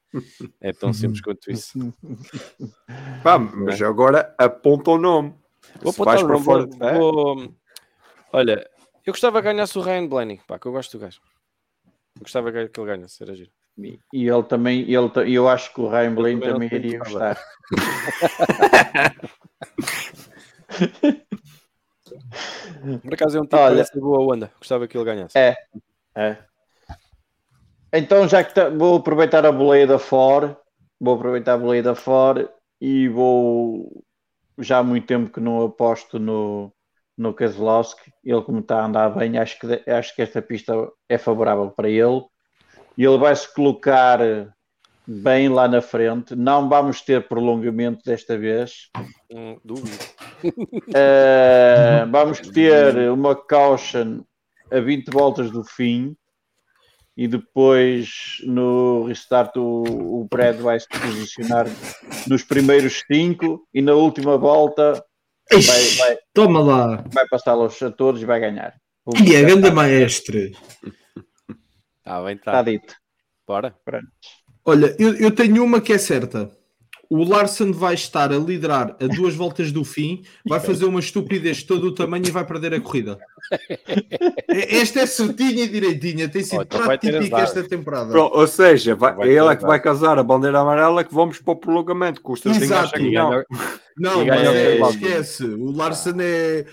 [0.60, 1.92] É tão simples quanto isso.
[3.24, 5.34] Pá, mas agora aponta o nome.
[5.80, 7.54] Vou apontar o para nome, fora pé, vou-
[8.32, 8.68] Olha,
[9.04, 11.20] eu gostava que ganhasse o Ryan Blaney, pá, que eu gosto do gajo.
[12.16, 13.50] Eu gostava que que ele ganhasse, era giro.
[14.12, 17.38] e ele também, ele, eu acho que o Ryan Blaine também também iria gostar.
[23.02, 23.84] Por acaso é um tipo Olha.
[23.84, 25.38] que boa onda, gostava que ele ganhasse.
[25.38, 25.56] É.
[26.14, 26.36] É.
[27.92, 30.56] Então, já que tá- vou aproveitar a boleia da Ford,
[31.00, 32.48] vou aproveitar a boleia da Ford
[32.80, 34.02] e vou.
[34.58, 36.72] Já há muito tempo que não aposto no,
[37.16, 38.12] no Keselowski.
[38.24, 40.74] Ele, como está a andar bem, acho que, acho que esta pista
[41.08, 42.22] é favorável para ele.
[42.96, 44.20] E ele vai se colocar
[45.06, 46.34] bem lá na frente.
[46.36, 48.90] Não vamos ter prolongamento desta vez.
[49.30, 49.56] Hum.
[50.88, 54.22] Uh, vamos ter uma caution
[54.70, 56.16] a 20 voltas do fim
[57.16, 59.82] e depois no restart o,
[60.22, 61.66] o Brad vai se posicionar
[62.26, 65.04] nos primeiros 5 e na última volta
[65.50, 67.04] vai, Ixi, vai, Toma lá.
[67.12, 68.74] vai passá-los a todos e vai ganhar.
[69.26, 70.52] E a grande maestre.
[72.04, 72.62] Ah, bem, Está tá.
[72.62, 72.96] dito.
[73.46, 73.72] Bora.
[74.64, 76.50] Olha, eu, eu tenho uma que é certa.
[77.12, 81.58] O Larson vai estar a liderar a duas voltas do fim, vai fazer uma estupidez
[81.58, 83.18] de todo o tamanho e vai perder a corrida.
[84.48, 88.10] Esta é certinha e direitinha, tem sido Oh, então prato típico esta temporada.
[88.12, 91.04] Pronto, ou seja, vai, Vai é ele ter é que vai casar a bandeira amarela
[91.04, 92.22] que vamos para o prolongamento.
[92.22, 92.98] Custa Exato.
[93.98, 95.44] Não, E mas é, esquece.
[95.44, 96.64] O Larson é.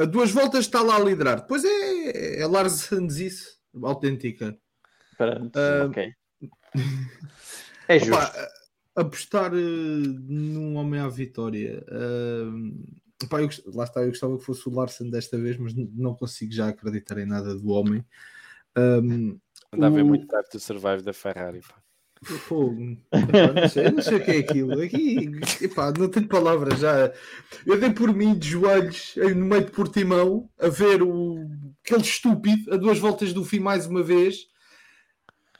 [0.00, 1.40] A duas voltas está lá a liderar.
[1.40, 3.52] Depois é, é Larsonzice
[3.82, 4.54] autêntica.
[5.16, 6.12] Pronto, Ah, ok.
[7.88, 8.14] É justo.
[8.14, 8.32] Opa,
[8.94, 11.84] apostar eh, num homem à vitória.
[11.88, 16.14] eh, pá, eu lá está, eu gostava que fosse o Larson desta vez, mas não
[16.14, 18.04] consigo já acreditar em nada do homem.
[18.76, 19.38] Um,
[19.72, 21.60] Andava a ver o- muito Drive to Survive da Ferrari.
[21.60, 21.80] pá.
[22.24, 22.78] Fogo.
[22.80, 24.80] Não, sei, não sei o que é aquilo.
[24.80, 25.28] Aqui,
[25.60, 27.12] epá, não tenho palavras já.
[27.66, 31.50] Eu dei por mim de joelhos no meio de Portimão a ver o,
[31.84, 34.46] aquele estúpido a duas voltas do fim mais uma vez.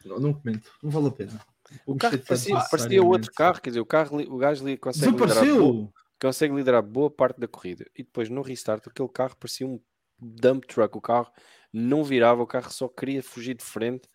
[0.04, 1.40] Não, não comento, não vale a pena.
[1.86, 5.92] O carro parecia, parecia outro carro, quer dizer, o, carro, o gajo consegue liderar, boa,
[6.20, 9.80] consegue liderar boa parte da corrida e depois no restart aquele carro parecia um
[10.18, 10.96] dump truck.
[10.96, 11.30] O carro
[11.72, 14.08] não virava, o carro só queria fugir de frente,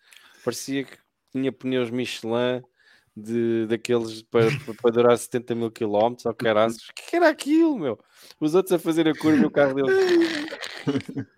[0.44, 0.96] parecia que
[1.32, 2.62] tinha pneus Michelin
[3.14, 4.46] de, daqueles para,
[4.80, 6.82] para durar 70 mil quilómetros ou caraças.
[6.88, 7.98] O que era aquilo, meu?
[8.40, 9.88] Os outros a fazer a curva e o carro dele.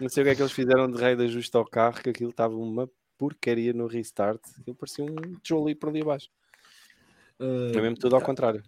[0.00, 2.10] Não sei o que é que eles fizeram de rei de ajuste ao carro, que
[2.10, 2.88] aquilo estava uma
[3.18, 4.40] porcaria no restart.
[4.60, 6.28] Aquilo parecia um tijolo aí por ali abaixo.
[7.40, 8.62] Uh, É mesmo tudo ao contrário.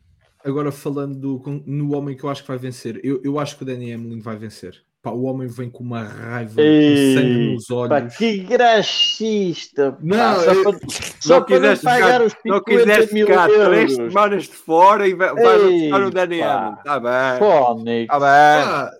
[0.44, 3.62] agora falando do- no homem que eu acho que vai vencer, eu, eu acho que
[3.62, 4.82] o Danny Hamlin vai vencer.
[5.02, 8.16] Pá, o homem vem com uma raiva, com sangue nos Pá, olhos.
[8.18, 9.92] que graxista!
[9.92, 10.78] pá, Não, só eu- para,
[11.20, 15.08] só para não pagar ficar, os 50 não quiseste mil ficar três semanas de fora
[15.08, 16.52] e vai- vais Ei, buscar o Dani pá.
[16.54, 16.78] Hamlin.
[16.78, 17.38] Está bem.
[17.38, 18.02] Fónix.
[18.02, 18.66] Está bem.
[18.66, 18.92] Pá,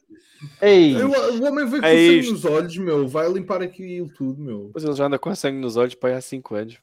[0.63, 2.33] Ei, eu- o homem vem com É sangue isto.
[2.33, 3.07] nos olhos, meu.
[3.09, 4.71] Vai limpar aquilo tudo, meu.
[4.75, 6.79] Mas ele já anda com sangue nos olhos para aí há 5 anos.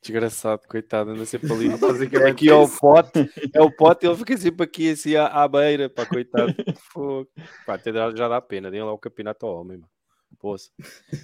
[0.00, 1.68] Desgraçado, coitado, anda sempre ali.
[1.78, 5.48] Basicamente aqui é o pote, é o pote, ele fica sempre aqui assim à, à
[5.48, 6.54] beira, pá, coitado.
[6.92, 7.28] Fogo.
[7.66, 9.90] Pá, até dá- já dá pena, deem lá o campeonato ao homem, mano.
[10.38, 10.70] Poça.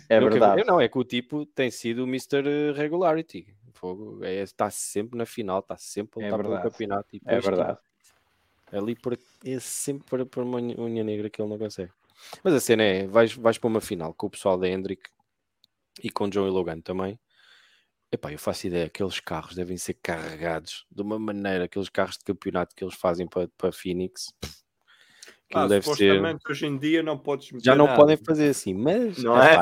[0.09, 0.65] é Nunca vi- verdade.
[0.67, 2.73] Não, é que o tipo tem sido o Mr.
[2.75, 3.47] Regularity.
[3.75, 4.25] Fogo.
[4.25, 6.73] É, está sempre na final, está sempre a É lutar pelo verdade.
[6.73, 7.09] campeonato.
[7.13, 7.79] E É depois, tipo, verdade.
[8.77, 11.93] Ali por, é sempre para, para uma unha negra que ele não consegue.
[12.43, 15.03] Mas a cena é: vais, vais para uma final com o pessoal da Hendrick
[16.03, 17.19] e com Joe e Logan também.
[18.13, 22.25] Epá, eu faço ideia, aqueles carros devem ser carregados de uma maneira, aqueles carros de
[22.25, 24.33] campeonato que eles fazem para, para Phoenix.
[25.51, 25.91] Aquilo Ah, deve ser.
[25.97, 27.99] supostamente hoje em dia não podes meter Já não nada.
[27.99, 29.19] podem fazer assim, mas.
[29.23, 29.57] Não é?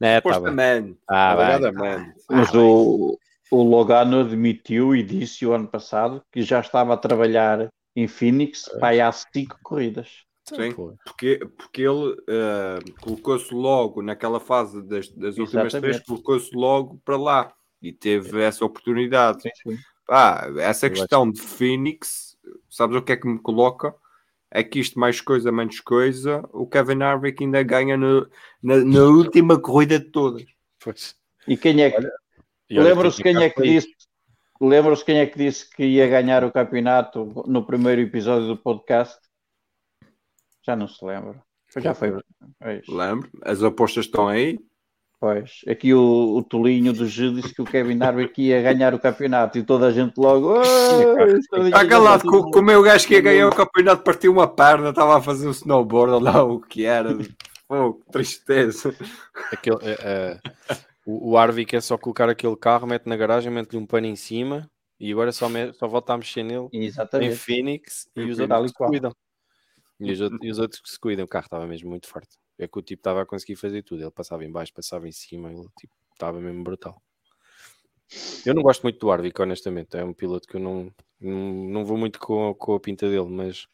[0.00, 0.98] Não é, tá bem.
[1.08, 1.32] Ah.
[1.32, 2.14] Alegadamente.
[2.30, 3.18] Mas o,
[3.50, 8.64] o Logano admitiu e disse o ano passado que já estava a trabalhar em Phoenix
[8.82, 10.24] aí há cinco corridas.
[10.44, 10.72] Sim.
[11.04, 17.16] Porque, porque ele eh, colocou-se logo naquela fase das, das últimas três, colocou-se logo para
[17.16, 19.42] lá e teve essa oportunidade.
[19.42, 19.76] Sim, sim.
[20.06, 22.36] Pá, essa Eu questão de Phoenix,
[22.70, 23.94] sabes o que é que me coloca?
[24.50, 28.26] É que isto, mais coisa, menos coisa, o Kevin Harvick ainda ganha no-
[28.62, 30.46] na, na última corrida de todas.
[30.78, 31.14] pois.
[31.46, 32.00] E quem é que.
[32.70, 33.88] E olha Lembram-se quem é que disse.
[34.60, 39.18] Lembram-se quem é que disse que ia ganhar o campeonato no primeiro episódio do podcast?
[40.66, 41.40] Já não se lembra.
[41.76, 42.12] Já foi.
[42.60, 43.28] Pois, Lembro?
[43.42, 44.58] As apostas estão aí.
[45.20, 45.60] pois.
[45.68, 49.58] Aqui o, o Tolinho do Gil disse que o Kevin Harvick ia ganhar o campeonato
[49.58, 50.58] e toda a gente logo.
[50.58, 54.32] "Ah, este Tolinho Está calado, com, o meu gajo que ia ganhar o campeonato partiu
[54.32, 57.10] uma perna, estava a fazer um snowboard, olha lá o que era.
[57.68, 58.94] Pô, que tristeza.
[59.52, 60.40] Aquele, eh, eh,
[61.08, 64.14] o, o Harvick é só colocar aquele carro, mete na garagem, mete-lhe um pano em
[64.14, 67.36] cima e agora só, me- só volta a mexer nele em Exatamente.
[67.36, 69.12] Phoenix e Em os outros que e se cuidam.
[70.00, 71.24] E os, outros, e os outros que se cuidam.
[71.24, 72.36] O carro estava mesmo muito forte.
[72.58, 74.02] É que o tipo estava a conseguir fazer tudo.
[74.02, 77.00] Ele passava em baixo, passava em cima, ele tipo, estava mesmo brutal.
[78.44, 79.96] Eu não gosto muito do Harvick, honestamente.
[79.96, 83.28] É um piloto que eu não, não, não vou muito com, com a pinta dele,
[83.28, 83.66] mas,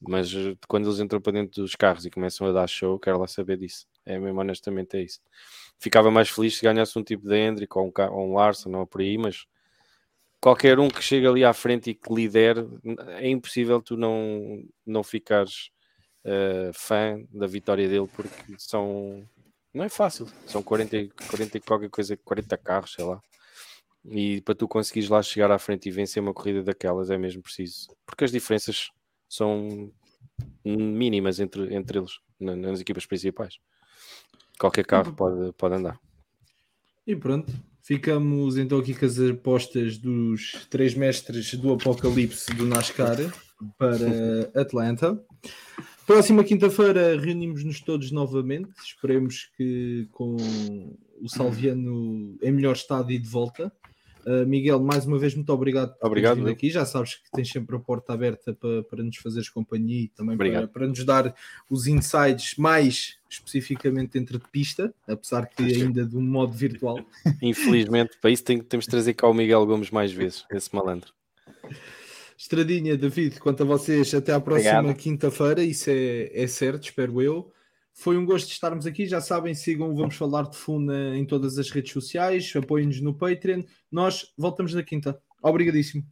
[0.00, 3.18] mas eh, quando eles entram para dentro dos carros e começam a dar show, quero
[3.18, 3.86] lá saber disso.
[4.04, 5.20] É mesmo, honestamente, é isso.
[5.78, 8.86] Ficava mais feliz se ganhasse um tipo de Hendrick ou um, ou um Larson ou
[8.86, 9.46] por aí, mas
[10.40, 12.66] qualquer um que chegue ali à frente e que lidere,
[13.18, 15.70] é impossível tu não, não ficares
[16.24, 19.28] eh, fã da vitória dele porque são
[19.74, 23.20] não é fácil, são 40, e- 40 e qualquer coisa, 40 carros, sei lá.
[24.04, 27.42] E para tu conseguires lá chegar à frente e vencer uma corrida daquelas é mesmo
[27.42, 28.90] preciso, porque as diferenças
[29.28, 29.90] são
[30.64, 33.58] mínimas entre, entre eles na- nas equipas principais.
[34.58, 36.00] Qualquer carro pode, pode andar.
[37.06, 37.52] E pronto,
[37.82, 43.16] ficamos então aqui com as apostas dos três mestres do apocalipse do NASCAR
[43.78, 45.22] para Atlanta.
[46.06, 48.70] Próxima quinta-feira reunimos-nos todos novamente.
[48.84, 50.36] Esperemos que com
[51.20, 53.72] o Salviano em melhor estado e de volta.
[54.26, 56.48] Uh, Miguel, mais uma vez, muito obrigado por Obrigado, Will.
[56.52, 56.68] aqui.
[56.68, 60.36] Já sabes que tens sempre a porta aberta para, para nos fazeres companhia e também
[60.36, 61.32] para, para nos dar
[61.70, 66.98] os insights mais especificamente dentro de pista, apesar que ainda de um modo virtual.
[67.40, 71.12] Infelizmente, para isso tem- temos de trazer cá o Miguel Gomes mais vezes, esse malandro.
[72.36, 77.52] Estradinha, David, quanto a vocês, até à próxima quinta-feira, isso é, é certo, espero eu.
[77.98, 81.58] Foi um gosto de estarmos aqui, já sabem, sigam Vamos Falar de Funa em todas
[81.58, 83.62] as redes sociais, apoiem-nos no Patreon.
[83.90, 85.18] Nós voltamos na quinta.
[85.42, 86.04] Obrigadíssimo.